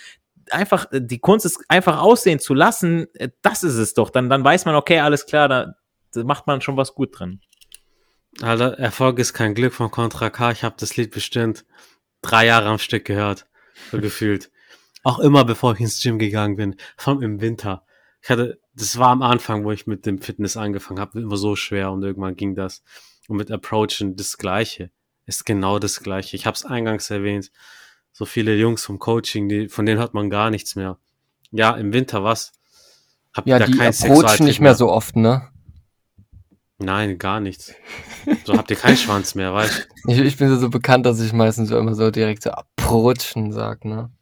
Einfach, 0.51 0.91
äh, 0.93 1.01
die 1.01 1.19
Kunst 1.19 1.47
ist 1.47 1.65
einfach 1.69 2.01
aussehen 2.01 2.39
zu 2.39 2.55
lassen, 2.55 3.07
äh, 3.15 3.31
das 3.43 3.63
ist 3.63 3.77
es 3.77 3.95
doch. 3.95 4.11
Dann, 4.11 4.29
dann 4.29 4.45
weiß 4.45 4.65
man, 4.65 4.75
okay, 4.75 5.01
alles 5.01 5.27
klar, 5.27 5.49
da, 5.49 5.75
da 6.13 6.25
macht 6.25 6.47
man 6.47 6.61
schon 6.61 6.77
was 6.77 6.95
gut 6.95 7.19
drin. 7.19 7.41
Alter, 8.41 8.79
Erfolg 8.79 9.19
ist 9.19 9.35
kein 9.35 9.55
Glück 9.55 9.75
von 9.75 9.91
Contra 9.91 10.31
K. 10.31 10.53
Ich 10.53 10.65
habe 10.65 10.75
das 10.79 10.97
Lied 10.97 11.11
bestimmt 11.11 11.67
drei 12.23 12.47
Jahre 12.47 12.69
am 12.69 12.79
Stück 12.79 13.05
gehört, 13.05 13.47
so 13.91 14.01
gefühlt. 14.01 14.51
Auch 15.03 15.19
immer, 15.19 15.45
bevor 15.45 15.75
ich 15.75 15.81
ins 15.81 16.01
Gym 16.01 16.19
gegangen 16.19 16.57
bin, 16.57 16.77
vor 16.97 17.15
allem 17.15 17.23
im 17.23 17.41
Winter. 17.41 17.85
Ich 18.23 18.31
hatte 18.31 18.61
das 18.75 18.99
war 18.99 19.11
am 19.11 19.23
Anfang, 19.23 19.65
wo 19.65 19.73
ich 19.73 19.87
mit 19.87 20.07
dem 20.07 20.21
Fitness 20.21 20.57
angefangen 20.57 21.01
habe, 21.01 21.21
immer 21.21 21.37
so 21.37 21.57
schwer 21.57 21.93
und 21.93 22.03
irgendwann 22.03 22.37
ging 22.37 22.55
das. 22.55 22.83
Und 23.29 23.37
mit 23.37 23.51
Approachen 23.51 24.17
das 24.17 24.39
Gleiche. 24.39 24.91
Ist 25.27 25.45
genau 25.45 25.79
das 25.79 26.01
Gleiche. 26.01 26.37
Ich 26.37 26.47
habe 26.47 26.57
es 26.57 26.65
eingangs 26.65 27.11
erwähnt. 27.11 27.53
So 28.13 28.25
viele 28.25 28.57
Jungs 28.57 28.85
vom 28.85 28.99
Coaching, 28.99 29.49
die, 29.49 29.69
von 29.69 29.87
denen 29.87 30.01
hört 30.01 30.15
man 30.15 30.31
gar 30.31 30.51
nichts 30.51 30.75
mehr. 30.75 30.99
Ja, 31.51 31.73
im 31.77 31.93
Winter 31.93 32.25
was? 32.25 32.53
Habt 33.35 33.47
ja, 33.47 33.59
da 33.59 33.67
die 33.67 33.77
kein 33.77 33.93
approachen 33.93 34.45
nicht 34.45 34.61
mehr 34.61 34.75
so 34.75 34.91
oft, 34.91 35.17
ne? 35.17 35.49
Nein, 36.79 37.19
gar 37.19 37.41
nichts. 37.41 37.75
So 38.45 38.57
habt 38.57 38.71
ihr 38.71 38.77
keinen 38.77 38.97
Schwanz 38.97 39.35
mehr, 39.35 39.53
weißt 39.53 39.89
du? 40.05 40.13
Ich, 40.13 40.19
ich 40.21 40.37
bin 40.37 40.57
so 40.57 40.71
bekannt, 40.71 41.05
dass 41.07 41.19
ich 41.19 41.33
meistens 41.33 41.71
so 41.71 41.77
immer 41.77 41.97
so 41.97 42.13
direkt 42.13 42.45
so 42.45 42.51
approachen 42.51 43.51
sag, 43.51 43.85
ne? 43.85 44.13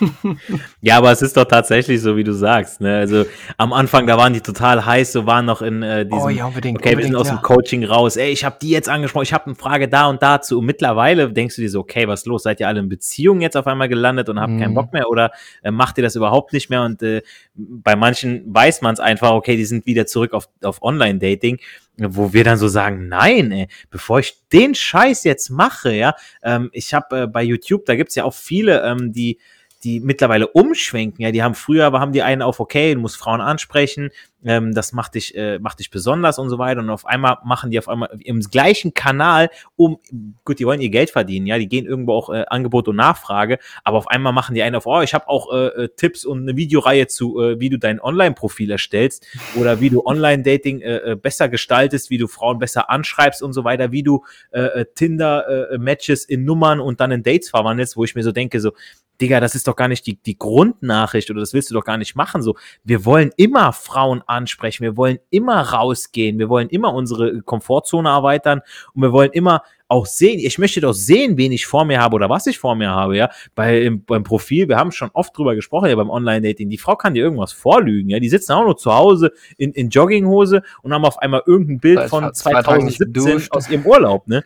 ja, 0.80 0.98
aber 0.98 1.12
es 1.12 1.22
ist 1.22 1.36
doch 1.36 1.44
tatsächlich 1.44 2.00
so, 2.00 2.16
wie 2.16 2.24
du 2.24 2.32
sagst. 2.32 2.80
Ne? 2.80 2.96
Also 2.96 3.24
am 3.56 3.72
Anfang, 3.72 4.06
da 4.06 4.16
waren 4.16 4.32
die 4.32 4.40
total 4.40 4.84
heiß, 4.84 5.12
so 5.12 5.26
waren 5.26 5.46
noch 5.46 5.62
in 5.62 5.82
äh, 5.82 6.04
diesem, 6.04 6.22
oh, 6.22 6.28
ja, 6.28 6.46
unbedingt, 6.46 6.78
okay, 6.78 6.96
wir 6.96 7.04
sind 7.04 7.14
aus 7.14 7.28
ja. 7.28 7.36
dem 7.36 7.42
Coaching 7.42 7.84
raus. 7.84 8.16
Ey, 8.16 8.32
ich 8.32 8.44
habe 8.44 8.56
die 8.60 8.70
jetzt 8.70 8.88
angesprochen, 8.88 9.24
ich 9.24 9.32
habe 9.32 9.46
eine 9.46 9.54
Frage 9.54 9.88
da 9.88 10.08
und 10.08 10.22
dazu. 10.22 10.58
Und 10.58 10.66
mittlerweile 10.66 11.32
denkst 11.32 11.56
du 11.56 11.62
dir 11.62 11.70
so, 11.70 11.80
okay, 11.80 12.08
was 12.08 12.20
ist 12.20 12.26
los? 12.26 12.42
Seid 12.42 12.60
ihr 12.60 12.68
alle 12.68 12.80
in 12.80 12.88
Beziehung 12.88 13.40
jetzt 13.40 13.56
auf 13.56 13.66
einmal 13.66 13.88
gelandet 13.88 14.28
und 14.28 14.40
habt 14.40 14.52
mhm. 14.52 14.60
keinen 14.60 14.74
Bock 14.74 14.92
mehr 14.92 15.08
oder 15.08 15.30
äh, 15.62 15.70
macht 15.70 15.98
ihr 15.98 16.02
das 16.02 16.16
überhaupt 16.16 16.52
nicht 16.52 16.68
mehr? 16.68 16.82
Und 16.82 17.02
äh, 17.02 17.22
bei 17.54 17.94
manchen 17.94 18.42
weiß 18.52 18.82
man 18.82 18.94
es 18.94 19.00
einfach, 19.00 19.30
okay, 19.30 19.56
die 19.56 19.64
sind 19.64 19.86
wieder 19.86 20.06
zurück 20.06 20.32
auf, 20.32 20.48
auf 20.62 20.82
Online-Dating 20.82 21.60
wo 21.96 22.32
wir 22.32 22.44
dann 22.44 22.58
so 22.58 22.68
sagen, 22.68 23.08
nein, 23.08 23.52
ey, 23.52 23.68
bevor 23.90 24.18
ich 24.20 24.40
den 24.52 24.74
Scheiß 24.74 25.24
jetzt 25.24 25.50
mache, 25.50 25.92
ja, 25.92 26.14
ähm, 26.42 26.70
ich 26.72 26.94
habe 26.94 27.22
äh, 27.22 27.26
bei 27.26 27.42
YouTube, 27.42 27.84
da 27.86 27.94
gibt's 27.96 28.14
ja 28.14 28.24
auch 28.24 28.34
viele, 28.34 28.82
ähm, 28.82 29.12
die 29.12 29.38
die 29.84 30.00
mittlerweile 30.00 30.46
umschwenken. 30.46 31.22
Ja, 31.24 31.32
die 31.32 31.42
haben 31.42 31.54
früher, 31.54 31.86
aber 31.86 32.00
haben 32.00 32.12
die 32.12 32.22
einen 32.22 32.42
auf, 32.42 32.60
okay, 32.60 32.94
du 32.94 33.00
musst 33.00 33.16
Frauen 33.16 33.40
ansprechen, 33.40 34.10
ähm, 34.44 34.74
das 34.74 34.92
macht 34.92 35.14
dich, 35.14 35.34
äh, 35.36 35.58
macht 35.58 35.78
dich 35.78 35.90
besonders 35.90 36.38
und 36.38 36.50
so 36.50 36.58
weiter. 36.58 36.80
Und 36.80 36.90
auf 36.90 37.06
einmal 37.06 37.38
machen 37.44 37.70
die 37.70 37.78
auf 37.78 37.88
einmal 37.88 38.10
im 38.22 38.40
gleichen 38.40 38.94
Kanal, 38.94 39.50
um, 39.76 39.98
gut, 40.44 40.58
die 40.58 40.66
wollen 40.66 40.80
ihr 40.80 40.90
Geld 40.90 41.10
verdienen, 41.10 41.46
ja, 41.46 41.58
die 41.58 41.68
gehen 41.68 41.86
irgendwo 41.86 42.14
auch 42.14 42.30
äh, 42.30 42.44
Angebot 42.48 42.88
und 42.88 42.96
Nachfrage, 42.96 43.58
aber 43.84 43.98
auf 43.98 44.08
einmal 44.08 44.32
machen 44.32 44.54
die 44.54 44.62
einen 44.62 44.76
auf, 44.76 44.86
oh, 44.86 45.00
ich 45.02 45.14
habe 45.14 45.28
auch 45.28 45.52
äh, 45.52 45.66
äh, 45.66 45.88
Tipps 45.96 46.24
und 46.24 46.42
eine 46.42 46.56
Videoreihe 46.56 47.06
zu, 47.06 47.40
äh, 47.40 47.60
wie 47.60 47.70
du 47.70 47.78
dein 47.78 48.00
Online-Profil 48.00 48.70
erstellst 48.70 49.26
oder 49.56 49.80
wie 49.80 49.90
du 49.90 50.04
Online-Dating 50.04 50.80
äh, 50.80 50.96
äh, 50.96 51.16
besser 51.16 51.48
gestaltest, 51.48 52.10
wie 52.10 52.18
du 52.18 52.26
Frauen 52.26 52.58
besser 52.58 52.90
anschreibst 52.90 53.42
und 53.42 53.52
so 53.52 53.64
weiter, 53.64 53.92
wie 53.92 54.02
du 54.02 54.24
äh, 54.50 54.60
äh 54.60 54.86
Tinder-Matches 54.94 56.24
äh, 56.24 56.34
in 56.34 56.44
Nummern 56.44 56.80
und 56.80 57.00
dann 57.00 57.10
in 57.10 57.22
Dates 57.22 57.50
verwandelst, 57.50 57.96
wo 57.96 58.04
ich 58.04 58.14
mir 58.14 58.22
so 58.22 58.32
denke, 58.32 58.60
so, 58.60 58.72
Digga, 59.20 59.38
das 59.38 59.54
ist 59.54 59.68
doch 59.68 59.76
gar 59.76 59.88
nicht 59.88 60.06
die, 60.06 60.16
die 60.16 60.36
Grundnachricht 60.36 61.30
oder 61.30 61.40
das 61.40 61.52
willst 61.52 61.70
du 61.70 61.74
doch 61.74 61.84
gar 61.84 61.96
nicht 61.96 62.16
machen. 62.16 62.42
So, 62.42 62.56
wir 62.82 63.04
wollen 63.04 63.30
immer 63.36 63.72
Frauen 63.72 64.22
ansprechen, 64.32 64.82
wir 64.82 64.96
wollen 64.96 65.18
immer 65.30 65.60
rausgehen, 65.60 66.38
wir 66.38 66.48
wollen 66.48 66.68
immer 66.68 66.92
unsere 66.94 67.42
Komfortzone 67.42 68.08
erweitern 68.08 68.60
und 68.94 69.02
wir 69.02 69.12
wollen 69.12 69.30
immer 69.32 69.62
auch 69.92 70.06
sehen, 70.06 70.38
ich 70.38 70.58
möchte 70.58 70.80
doch 70.80 70.94
sehen, 70.94 71.36
wen 71.36 71.52
ich 71.52 71.66
vor 71.66 71.84
mir 71.84 72.00
habe 72.00 72.14
oder 72.14 72.30
was 72.30 72.46
ich 72.46 72.58
vor 72.58 72.74
mir 72.74 72.90
habe, 72.90 73.16
ja. 73.16 73.30
Bei, 73.54 73.82
im, 73.82 74.04
beim 74.04 74.24
Profil, 74.24 74.68
wir 74.68 74.78
haben 74.78 74.90
schon 74.90 75.10
oft 75.12 75.36
drüber 75.36 75.54
gesprochen, 75.54 75.90
ja, 75.90 75.96
beim 75.96 76.08
Online-Dating. 76.08 76.70
Die 76.70 76.78
Frau 76.78 76.96
kann 76.96 77.12
dir 77.12 77.22
irgendwas 77.22 77.52
vorlügen, 77.52 78.08
ja. 78.08 78.18
Die 78.18 78.30
sitzen 78.30 78.52
auch 78.52 78.64
nur 78.64 78.78
zu 78.78 78.92
Hause 78.92 79.32
in, 79.58 79.72
in 79.72 79.90
Jogginghose 79.90 80.62
und 80.82 80.94
haben 80.94 81.04
auf 81.04 81.18
einmal 81.18 81.42
irgendein 81.46 81.78
Bild 81.78 82.08
von 82.08 82.32
2017 82.32 83.50
aus 83.50 83.68
ihrem 83.68 83.84
Urlaub, 83.84 84.26
ne? 84.28 84.42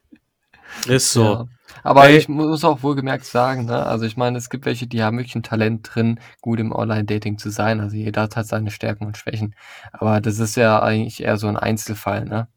Ist 0.88 1.12
so. 1.12 1.22
Ja. 1.22 1.48
Aber 1.82 2.02
Weil, 2.02 2.16
ich 2.16 2.28
muss 2.28 2.64
auch 2.64 2.82
wohlgemerkt 2.82 3.24
sagen, 3.24 3.66
ne? 3.66 3.84
also 3.86 4.04
ich 4.04 4.16
meine, 4.16 4.38
es 4.38 4.50
gibt 4.50 4.66
welche, 4.66 4.86
die 4.86 5.02
haben 5.02 5.18
wirklich 5.18 5.34
ein 5.34 5.42
Talent 5.42 5.90
drin, 5.92 6.20
gut 6.40 6.60
im 6.60 6.72
Online-Dating 6.72 7.38
zu 7.38 7.50
sein. 7.50 7.80
Also 7.80 7.96
jeder 7.96 8.22
hat 8.22 8.46
seine 8.46 8.70
Stärken 8.70 9.06
und 9.06 9.16
Schwächen. 9.16 9.54
Aber 9.92 10.20
das 10.20 10.38
ist 10.38 10.56
ja 10.56 10.80
eigentlich 10.80 11.22
eher 11.22 11.38
so 11.38 11.48
ein 11.48 11.56
Einzelfall, 11.56 12.24
ne? 12.24 12.48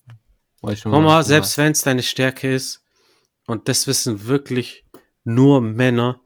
Mama, 0.85 1.21
selbst 1.23 1.57
wenn 1.57 1.73
es 1.73 1.81
deine 1.81 2.01
Stärke 2.01 2.53
ist, 2.53 2.83
und 3.45 3.67
das 3.69 3.85
wissen 3.85 4.25
wirklich 4.25 4.85
nur 5.23 5.61
Männer, 5.61 6.19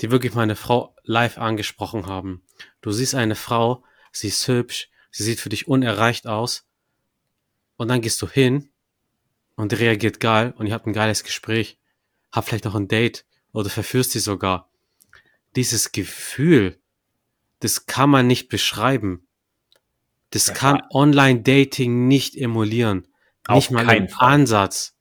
die 0.00 0.10
wirklich 0.10 0.34
meine 0.34 0.54
Frau 0.54 0.94
live 1.02 1.38
angesprochen 1.38 2.06
haben. 2.06 2.42
Du 2.80 2.92
siehst 2.92 3.16
eine 3.16 3.34
Frau, 3.34 3.82
sie 4.12 4.28
ist 4.28 4.46
hübsch, 4.46 4.88
sie 5.10 5.24
sieht 5.24 5.40
für 5.40 5.48
dich 5.48 5.66
unerreicht 5.66 6.28
aus, 6.28 6.66
und 7.76 7.88
dann 7.88 8.00
gehst 8.00 8.20
du 8.22 8.28
hin 8.28 8.68
und 9.56 9.72
reagiert 9.78 10.20
geil 10.20 10.54
und 10.56 10.66
ihr 10.66 10.74
habt 10.74 10.86
ein 10.86 10.92
geiles 10.92 11.24
Gespräch 11.24 11.79
hab 12.32 12.46
vielleicht 12.46 12.64
noch 12.64 12.74
ein 12.74 12.88
Date 12.88 13.24
oder 13.52 13.70
verführst 13.70 14.12
sie 14.12 14.20
sogar. 14.20 14.70
Dieses 15.56 15.92
Gefühl, 15.92 16.78
das 17.60 17.86
kann 17.86 18.10
man 18.10 18.26
nicht 18.26 18.48
beschreiben. 18.48 19.26
Das 20.30 20.48
ja, 20.48 20.54
kann 20.54 20.82
Online-Dating 20.92 22.06
nicht 22.06 22.36
emulieren. 22.36 23.06
Nicht 23.48 23.70
mal 23.70 23.82
im 23.96 24.08
Fall. 24.08 24.34
Ansatz. 24.34 24.94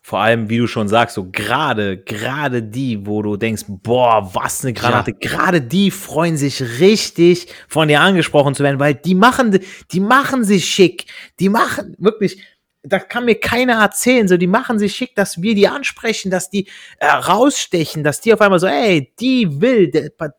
Vor 0.00 0.20
allem, 0.20 0.48
wie 0.48 0.56
du 0.56 0.66
schon 0.66 0.88
sagst, 0.88 1.16
so 1.16 1.28
gerade, 1.30 1.98
gerade 2.02 2.62
die, 2.62 3.06
wo 3.06 3.20
du 3.20 3.36
denkst, 3.36 3.64
boah, 3.68 4.30
was 4.32 4.64
eine 4.64 4.72
Granate, 4.72 5.10
ja. 5.10 5.16
gerade 5.20 5.60
die 5.60 5.90
freuen 5.90 6.38
sich 6.38 6.62
richtig, 6.80 7.48
von 7.68 7.88
dir 7.88 8.00
angesprochen 8.00 8.54
zu 8.54 8.62
werden, 8.62 8.78
weil 8.78 8.94
die 8.94 9.14
machen, 9.14 9.58
die 9.92 10.00
machen 10.00 10.44
sich 10.44 10.64
schick, 10.64 11.04
die 11.40 11.50
machen 11.50 11.94
wirklich, 11.98 12.42
da 12.82 12.98
kann 12.98 13.24
mir 13.24 13.34
keiner 13.34 13.80
erzählen. 13.82 14.28
So, 14.28 14.36
die 14.36 14.46
machen 14.46 14.78
sich 14.78 14.94
schick, 14.94 15.14
dass 15.14 15.42
wir 15.42 15.54
die 15.54 15.68
ansprechen, 15.68 16.30
dass 16.30 16.50
die 16.50 16.68
äh, 16.98 17.06
rausstechen, 17.06 18.04
dass 18.04 18.20
die 18.20 18.32
auf 18.32 18.40
einmal 18.40 18.58
so, 18.58 18.66
ey, 18.66 19.12
die 19.18 19.60
will, 19.60 19.90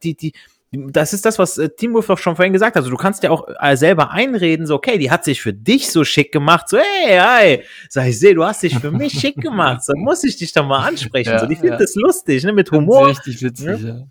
die, 0.03 0.15
die, 0.15 0.33
das 0.71 1.13
ist 1.13 1.25
das, 1.25 1.39
was 1.39 1.57
äh, 1.57 1.69
Team 1.69 1.93
Wolf 1.93 2.07
doch 2.07 2.17
schon 2.17 2.35
vorhin 2.35 2.53
gesagt 2.53 2.75
hat. 2.75 2.81
Also, 2.81 2.91
du 2.91 2.97
kannst 2.97 3.23
ja 3.23 3.31
auch 3.31 3.47
äh, 3.59 3.75
selber 3.75 4.11
einreden, 4.11 4.67
so, 4.67 4.75
okay, 4.75 4.97
die 4.97 5.11
hat 5.11 5.23
sich 5.23 5.41
für 5.41 5.53
dich 5.53 5.91
so 5.91 6.03
schick 6.03 6.31
gemacht, 6.31 6.69
so, 6.69 6.77
hey, 6.77 7.19
hey, 7.19 7.63
sag 7.89 8.07
ich, 8.07 8.19
seh, 8.19 8.33
du 8.33 8.43
hast 8.43 8.63
dich 8.63 8.77
für 8.77 8.91
mich 8.91 9.19
schick 9.19 9.35
gemacht, 9.37 9.83
so 9.83 9.93
muss 9.95 10.23
ich 10.23 10.37
dich 10.37 10.53
doch 10.53 10.65
mal 10.65 10.87
ansprechen. 10.87 11.31
Ja, 11.31 11.39
so, 11.39 11.45
die 11.45 11.55
findet 11.55 11.73
ja. 11.73 11.77
das 11.77 11.95
lustig, 11.95 12.43
ne, 12.43 12.53
mit 12.53 12.71
Humor. 12.71 13.09
Richtig 13.09 13.41
witzig, 13.41 13.81
ja. 13.81 14.07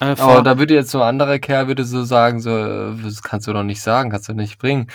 Äh, 0.00 0.14
Aber 0.18 0.42
da 0.42 0.58
würde 0.58 0.74
jetzt 0.74 0.90
so 0.90 1.02
ein 1.02 1.08
anderer 1.08 1.38
Kerl 1.38 1.66
würde 1.66 1.84
so 1.84 2.04
sagen, 2.04 2.40
so, 2.40 2.50
äh, 2.50 2.94
das 3.02 3.22
kannst 3.22 3.46
du 3.46 3.52
doch 3.52 3.64
nicht 3.64 3.80
sagen, 3.80 4.10
kannst 4.10 4.28
du 4.28 4.34
nicht 4.34 4.58
bringen. 4.58 4.88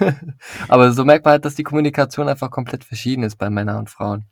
Aber 0.68 0.92
so 0.92 1.04
merkt 1.04 1.24
man 1.24 1.32
halt, 1.32 1.44
dass 1.44 1.54
die 1.54 1.62
Kommunikation 1.62 2.28
einfach 2.28 2.50
komplett 2.50 2.84
verschieden 2.84 3.22
ist 3.22 3.36
bei 3.36 3.50
Männern 3.50 3.76
und 3.78 3.90
Frauen. 3.90 4.26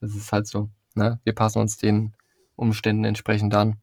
Das 0.00 0.14
ist 0.14 0.32
halt 0.32 0.46
so, 0.46 0.70
ne? 0.94 1.20
Wir 1.24 1.34
passen 1.34 1.60
uns 1.60 1.76
den 1.76 2.14
Umständen 2.54 3.04
entsprechend 3.04 3.54
an. 3.54 3.76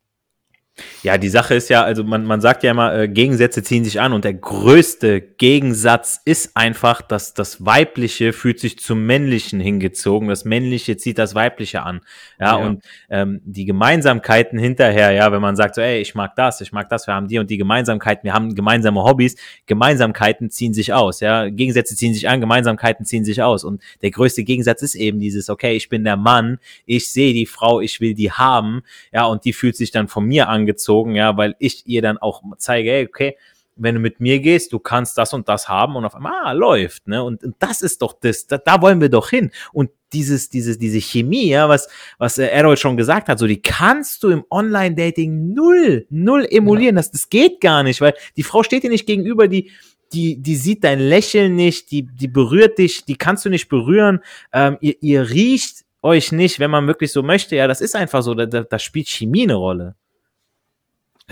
Ja, 1.03 1.19
die 1.19 1.29
Sache 1.29 1.53
ist 1.53 1.69
ja, 1.69 1.83
also 1.83 2.03
man, 2.03 2.25
man 2.25 2.41
sagt 2.41 2.63
ja 2.63 2.71
immer, 2.71 2.95
äh, 2.95 3.07
Gegensätze 3.07 3.61
ziehen 3.61 3.83
sich 3.83 4.01
an 4.01 4.11
und 4.11 4.23
der 4.25 4.33
größte 4.33 5.21
Gegensatz 5.21 6.19
ist 6.25 6.57
einfach, 6.57 7.03
dass 7.03 7.35
das 7.35 7.63
Weibliche 7.63 8.33
fühlt 8.33 8.59
sich 8.59 8.79
zum 8.79 9.05
Männlichen 9.05 9.59
hingezogen, 9.59 10.29
das 10.29 10.45
Männliche 10.45 10.97
zieht 10.97 11.19
das 11.19 11.35
Weibliche 11.35 11.83
an. 11.83 12.01
Ja, 12.39 12.57
ja. 12.57 12.65
und 12.65 12.83
ähm, 13.11 13.41
die 13.43 13.65
Gemeinsamkeiten 13.65 14.57
hinterher, 14.57 15.11
ja, 15.11 15.31
wenn 15.31 15.41
man 15.41 15.55
sagt 15.55 15.75
so, 15.75 15.81
ey, 15.81 16.01
ich 16.01 16.15
mag 16.15 16.35
das, 16.35 16.59
ich 16.59 16.71
mag 16.71 16.89
das, 16.89 17.05
wir 17.05 17.13
haben 17.13 17.27
die 17.27 17.37
und 17.37 17.51
die 17.51 17.57
Gemeinsamkeiten, 17.57 18.23
wir 18.23 18.33
haben 18.33 18.55
gemeinsame 18.55 19.03
Hobbys, 19.03 19.35
Gemeinsamkeiten 19.67 20.49
ziehen 20.49 20.73
sich 20.73 20.91
aus, 20.91 21.19
ja, 21.19 21.49
Gegensätze 21.49 21.95
ziehen 21.95 22.15
sich 22.15 22.27
an, 22.27 22.41
Gemeinsamkeiten 22.41 23.05
ziehen 23.05 23.25
sich 23.25 23.43
aus 23.43 23.63
und 23.63 23.79
der 24.01 24.09
größte 24.09 24.43
Gegensatz 24.43 24.81
ist 24.81 24.95
eben 24.95 25.19
dieses, 25.19 25.49
okay, 25.49 25.75
ich 25.75 25.89
bin 25.89 26.03
der 26.03 26.17
Mann, 26.17 26.57
ich 26.87 27.11
sehe 27.11 27.33
die 27.33 27.45
Frau, 27.45 27.79
ich 27.79 28.01
will 28.01 28.15
die 28.15 28.31
haben, 28.31 28.81
ja, 29.11 29.25
und 29.25 29.45
die 29.45 29.53
fühlt 29.53 29.75
sich 29.75 29.91
dann 29.91 30.07
von 30.07 30.25
mir 30.25 30.49
an 30.49 30.62
angezogen, 30.63 31.15
ja, 31.15 31.37
weil 31.37 31.55
ich 31.59 31.85
ihr 31.85 32.01
dann 32.01 32.17
auch 32.17 32.41
zeige, 32.57 32.89
hey, 32.89 33.07
okay, 33.07 33.37
wenn 33.75 33.95
du 33.95 34.01
mit 34.01 34.19
mir 34.19 34.39
gehst, 34.39 34.71
du 34.71 34.79
kannst 34.79 35.17
das 35.17 35.33
und 35.33 35.49
das 35.49 35.67
haben 35.67 35.95
und 35.95 36.05
auf 36.05 36.15
einmal, 36.15 36.33
ah, 36.43 36.51
läuft, 36.51 37.07
ne? 37.07 37.23
Und, 37.23 37.43
und 37.43 37.55
das 37.59 37.81
ist 37.81 38.01
doch 38.01 38.13
das, 38.13 38.45
da, 38.45 38.57
da 38.57 38.81
wollen 38.81 39.01
wir 39.01 39.09
doch 39.09 39.29
hin. 39.29 39.51
Und 39.71 39.89
dieses, 40.11 40.49
dieses, 40.49 40.77
diese 40.77 41.01
Chemie, 41.01 41.49
ja, 41.49 41.67
was, 41.69 41.89
was 42.19 42.37
äh, 42.37 42.47
Errol 42.47 42.77
schon 42.77 42.97
gesagt 42.97 43.29
hat, 43.29 43.39
so 43.39 43.47
die 43.47 43.61
kannst 43.61 44.23
du 44.23 44.29
im 44.29 44.45
Online-Dating 44.51 45.53
null, 45.53 46.05
null 46.09 46.47
emulieren. 46.49 46.95
Ja. 46.95 46.99
Das, 46.99 47.11
das 47.11 47.29
geht 47.29 47.61
gar 47.61 47.83
nicht, 47.83 47.99
weil 47.99 48.13
die 48.37 48.43
Frau 48.43 48.61
steht 48.61 48.83
dir 48.83 48.91
nicht 48.91 49.07
gegenüber, 49.07 49.47
die, 49.47 49.71
die, 50.13 50.39
die 50.39 50.55
sieht 50.55 50.83
dein 50.83 50.99
Lächeln 50.99 51.55
nicht, 51.55 51.89
die, 51.89 52.03
die 52.03 52.27
berührt 52.27 52.77
dich, 52.77 53.05
die 53.05 53.15
kannst 53.15 53.45
du 53.45 53.49
nicht 53.49 53.69
berühren, 53.69 54.19
ähm, 54.53 54.77
ihr, 54.81 54.95
ihr 55.01 55.29
riecht 55.31 55.83
euch 56.03 56.31
nicht, 56.31 56.59
wenn 56.59 56.69
man 56.69 56.85
wirklich 56.85 57.11
so 57.11 57.23
möchte. 57.23 57.55
Ja, 57.55 57.67
das 57.67 57.81
ist 57.81 57.95
einfach 57.95 58.21
so, 58.21 58.35
da, 58.35 58.45
da 58.45 58.79
spielt 58.79 59.07
Chemie 59.07 59.43
eine 59.43 59.55
Rolle. 59.55 59.95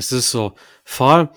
Es 0.01 0.11
ist 0.11 0.31
so, 0.31 0.55
vor 0.83 1.11
allem, 1.11 1.29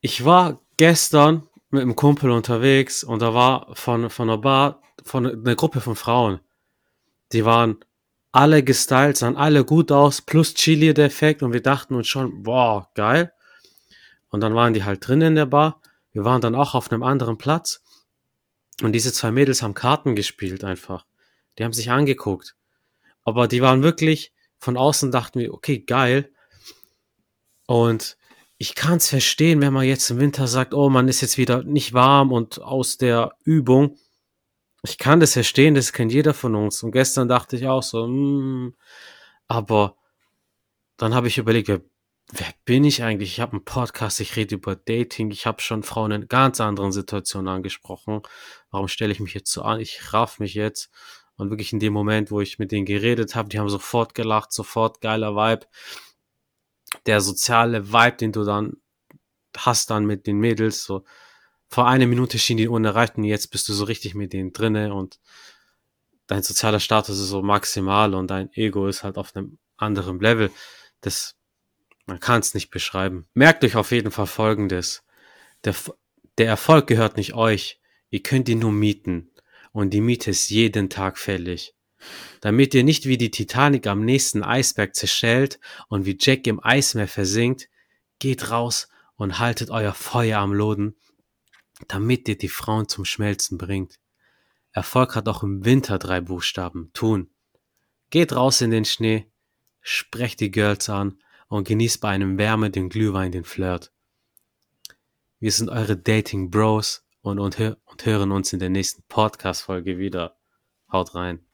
ich 0.00 0.24
war 0.24 0.62
gestern 0.78 1.46
mit 1.68 1.82
einem 1.82 1.94
Kumpel 1.94 2.30
unterwegs 2.30 3.04
und 3.04 3.20
da 3.20 3.34
war 3.34 3.76
von, 3.76 4.08
von 4.08 4.30
einer 4.30 4.38
Bar, 4.38 4.80
von 5.04 5.26
einer 5.26 5.54
Gruppe 5.54 5.82
von 5.82 5.96
Frauen. 5.96 6.40
Die 7.32 7.44
waren 7.44 7.76
alle 8.32 8.62
gestylt, 8.62 9.18
sahen 9.18 9.36
alle 9.36 9.66
gut 9.66 9.92
aus, 9.92 10.22
plus 10.22 10.54
Chili-Defekt 10.54 11.42
und 11.42 11.52
wir 11.52 11.60
dachten 11.60 11.94
uns 11.94 12.08
schon, 12.08 12.42
boah, 12.42 12.88
geil. 12.94 13.34
Und 14.30 14.40
dann 14.40 14.54
waren 14.54 14.72
die 14.72 14.84
halt 14.84 15.06
drin 15.06 15.20
in 15.20 15.34
der 15.34 15.44
Bar. 15.44 15.82
Wir 16.12 16.24
waren 16.24 16.40
dann 16.40 16.54
auch 16.54 16.74
auf 16.74 16.90
einem 16.90 17.02
anderen 17.02 17.36
Platz. 17.36 17.82
Und 18.80 18.92
diese 18.92 19.12
zwei 19.12 19.30
Mädels 19.30 19.60
haben 19.60 19.74
Karten 19.74 20.16
gespielt 20.16 20.64
einfach. 20.64 21.04
Die 21.58 21.64
haben 21.64 21.74
sich 21.74 21.90
angeguckt. 21.90 22.56
Aber 23.24 23.46
die 23.46 23.60
waren 23.60 23.82
wirklich, 23.82 24.32
von 24.56 24.78
außen 24.78 25.10
dachten 25.10 25.40
wir, 25.40 25.52
okay, 25.52 25.80
geil. 25.80 26.32
Und 27.68 28.16
ich 28.56 28.74
kann 28.74 28.96
es 28.96 29.10
verstehen, 29.10 29.60
wenn 29.60 29.74
man 29.74 29.84
jetzt 29.84 30.08
im 30.10 30.18
Winter 30.18 30.46
sagt, 30.46 30.72
oh, 30.72 30.88
man 30.88 31.06
ist 31.06 31.20
jetzt 31.20 31.36
wieder 31.36 31.62
nicht 31.64 31.92
warm 31.92 32.32
und 32.32 32.62
aus 32.62 32.96
der 32.96 33.36
Übung. 33.44 33.98
Ich 34.82 34.96
kann 34.96 35.20
das 35.20 35.34
verstehen, 35.34 35.74
das 35.74 35.92
kennt 35.92 36.10
jeder 36.10 36.32
von 36.32 36.54
uns. 36.54 36.82
Und 36.82 36.92
gestern 36.92 37.28
dachte 37.28 37.56
ich 37.56 37.66
auch 37.66 37.82
so, 37.82 38.08
mm, 38.08 38.74
aber 39.48 39.96
dann 40.96 41.14
habe 41.14 41.28
ich 41.28 41.36
überlegt, 41.36 41.68
wer, 41.68 41.82
wer 42.32 42.54
bin 42.64 42.84
ich 42.84 43.02
eigentlich? 43.02 43.32
Ich 43.32 43.40
habe 43.40 43.52
einen 43.52 43.66
Podcast, 43.66 44.18
ich 44.20 44.36
rede 44.36 44.54
über 44.54 44.74
Dating, 44.74 45.30
ich 45.30 45.44
habe 45.44 45.60
schon 45.60 45.82
Frauen 45.82 46.12
in 46.12 46.26
ganz 46.26 46.58
anderen 46.58 46.90
Situationen 46.90 47.48
angesprochen. 47.48 48.22
Warum 48.70 48.88
stelle 48.88 49.12
ich 49.12 49.20
mich 49.20 49.34
jetzt 49.34 49.52
so 49.52 49.60
an? 49.60 49.78
Ich 49.78 50.14
raff 50.14 50.38
mich 50.38 50.54
jetzt. 50.54 50.90
Und 51.36 51.50
wirklich 51.50 51.74
in 51.74 51.80
dem 51.80 51.92
Moment, 51.92 52.30
wo 52.30 52.40
ich 52.40 52.58
mit 52.58 52.72
denen 52.72 52.86
geredet 52.86 53.34
habe, 53.34 53.50
die 53.50 53.58
haben 53.58 53.68
sofort 53.68 54.14
gelacht, 54.14 54.54
sofort 54.54 55.02
geiler 55.02 55.36
Vibe 55.36 55.66
der 57.06 57.20
soziale 57.20 57.92
Vibe, 57.92 58.16
den 58.16 58.32
du 58.32 58.44
dann 58.44 58.76
hast 59.56 59.90
dann 59.90 60.06
mit 60.06 60.26
den 60.26 60.38
Mädels, 60.38 60.84
so 60.84 61.04
vor 61.68 61.86
einer 61.86 62.06
Minute 62.06 62.38
schien 62.38 62.56
die 62.56 62.68
unerreicht 62.68 63.16
und 63.16 63.24
jetzt 63.24 63.50
bist 63.50 63.68
du 63.68 63.74
so 63.74 63.84
richtig 63.84 64.14
mit 64.14 64.32
denen 64.32 64.52
drinne 64.52 64.94
und 64.94 65.20
dein 66.26 66.42
sozialer 66.42 66.80
Status 66.80 67.18
ist 67.18 67.28
so 67.28 67.42
maximal 67.42 68.14
und 68.14 68.28
dein 68.30 68.52
Ego 68.52 68.86
ist 68.86 69.02
halt 69.02 69.18
auf 69.18 69.36
einem 69.36 69.58
anderen 69.76 70.20
Level. 70.20 70.50
Das, 71.00 71.36
man 72.06 72.20
kann 72.20 72.40
es 72.40 72.54
nicht 72.54 72.70
beschreiben. 72.70 73.26
Merkt 73.34 73.64
euch 73.64 73.76
auf 73.76 73.90
jeden 73.90 74.10
Fall 74.10 74.26
Folgendes. 74.26 75.04
Der, 75.64 75.74
der 76.38 76.46
Erfolg 76.46 76.86
gehört 76.86 77.16
nicht 77.16 77.34
euch. 77.34 77.80
Ihr 78.10 78.22
könnt 78.22 78.48
ihn 78.48 78.60
nur 78.60 78.72
mieten. 78.72 79.30
Und 79.72 79.90
die 79.90 80.00
Miete 80.00 80.30
ist 80.30 80.48
jeden 80.48 80.88
Tag 80.88 81.18
fällig 81.18 81.77
damit 82.40 82.74
ihr 82.74 82.84
nicht 82.84 83.06
wie 83.06 83.18
die 83.18 83.30
Titanic 83.30 83.86
am 83.86 84.04
nächsten 84.04 84.42
Eisberg 84.42 84.94
zerschellt 84.94 85.58
und 85.88 86.06
wie 86.06 86.16
Jack 86.18 86.46
im 86.46 86.62
Eismeer 86.62 87.08
versinkt, 87.08 87.68
geht 88.18 88.50
raus 88.50 88.88
und 89.16 89.38
haltet 89.38 89.70
euer 89.70 89.94
Feuer 89.94 90.40
am 90.40 90.52
Loden, 90.52 90.96
damit 91.88 92.28
ihr 92.28 92.38
die 92.38 92.48
Frauen 92.48 92.88
zum 92.88 93.04
Schmelzen 93.04 93.58
bringt. 93.58 93.98
Erfolg 94.72 95.14
hat 95.14 95.28
auch 95.28 95.42
im 95.42 95.64
Winter 95.64 95.98
drei 95.98 96.20
Buchstaben, 96.20 96.90
tun. 96.92 97.30
Geht 98.10 98.32
raus 98.32 98.60
in 98.60 98.70
den 98.70 98.84
Schnee, 98.84 99.30
sprecht 99.80 100.40
die 100.40 100.50
Girls 100.50 100.88
an 100.88 101.18
und 101.48 101.66
genießt 101.66 102.00
bei 102.00 102.10
einem 102.10 102.38
Wärme 102.38 102.70
den 102.70 102.88
Glühwein, 102.88 103.32
den 103.32 103.44
Flirt. 103.44 103.92
Wir 105.40 105.52
sind 105.52 105.68
eure 105.68 105.96
Dating 105.96 106.50
Bros 106.50 107.04
und, 107.20 107.38
und, 107.38 107.58
und 107.58 108.06
hören 108.06 108.32
uns 108.32 108.52
in 108.52 108.58
der 108.58 108.70
nächsten 108.70 109.02
Podcast-Folge 109.08 109.98
wieder. 109.98 110.36
Haut 110.90 111.14
rein. 111.14 111.47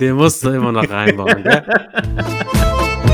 Den 0.00 0.16
musst 0.16 0.44
du 0.44 0.50
immer 0.50 0.70
noch 0.72 0.88
reinbauen, 0.88 1.42
gell? 1.42 1.64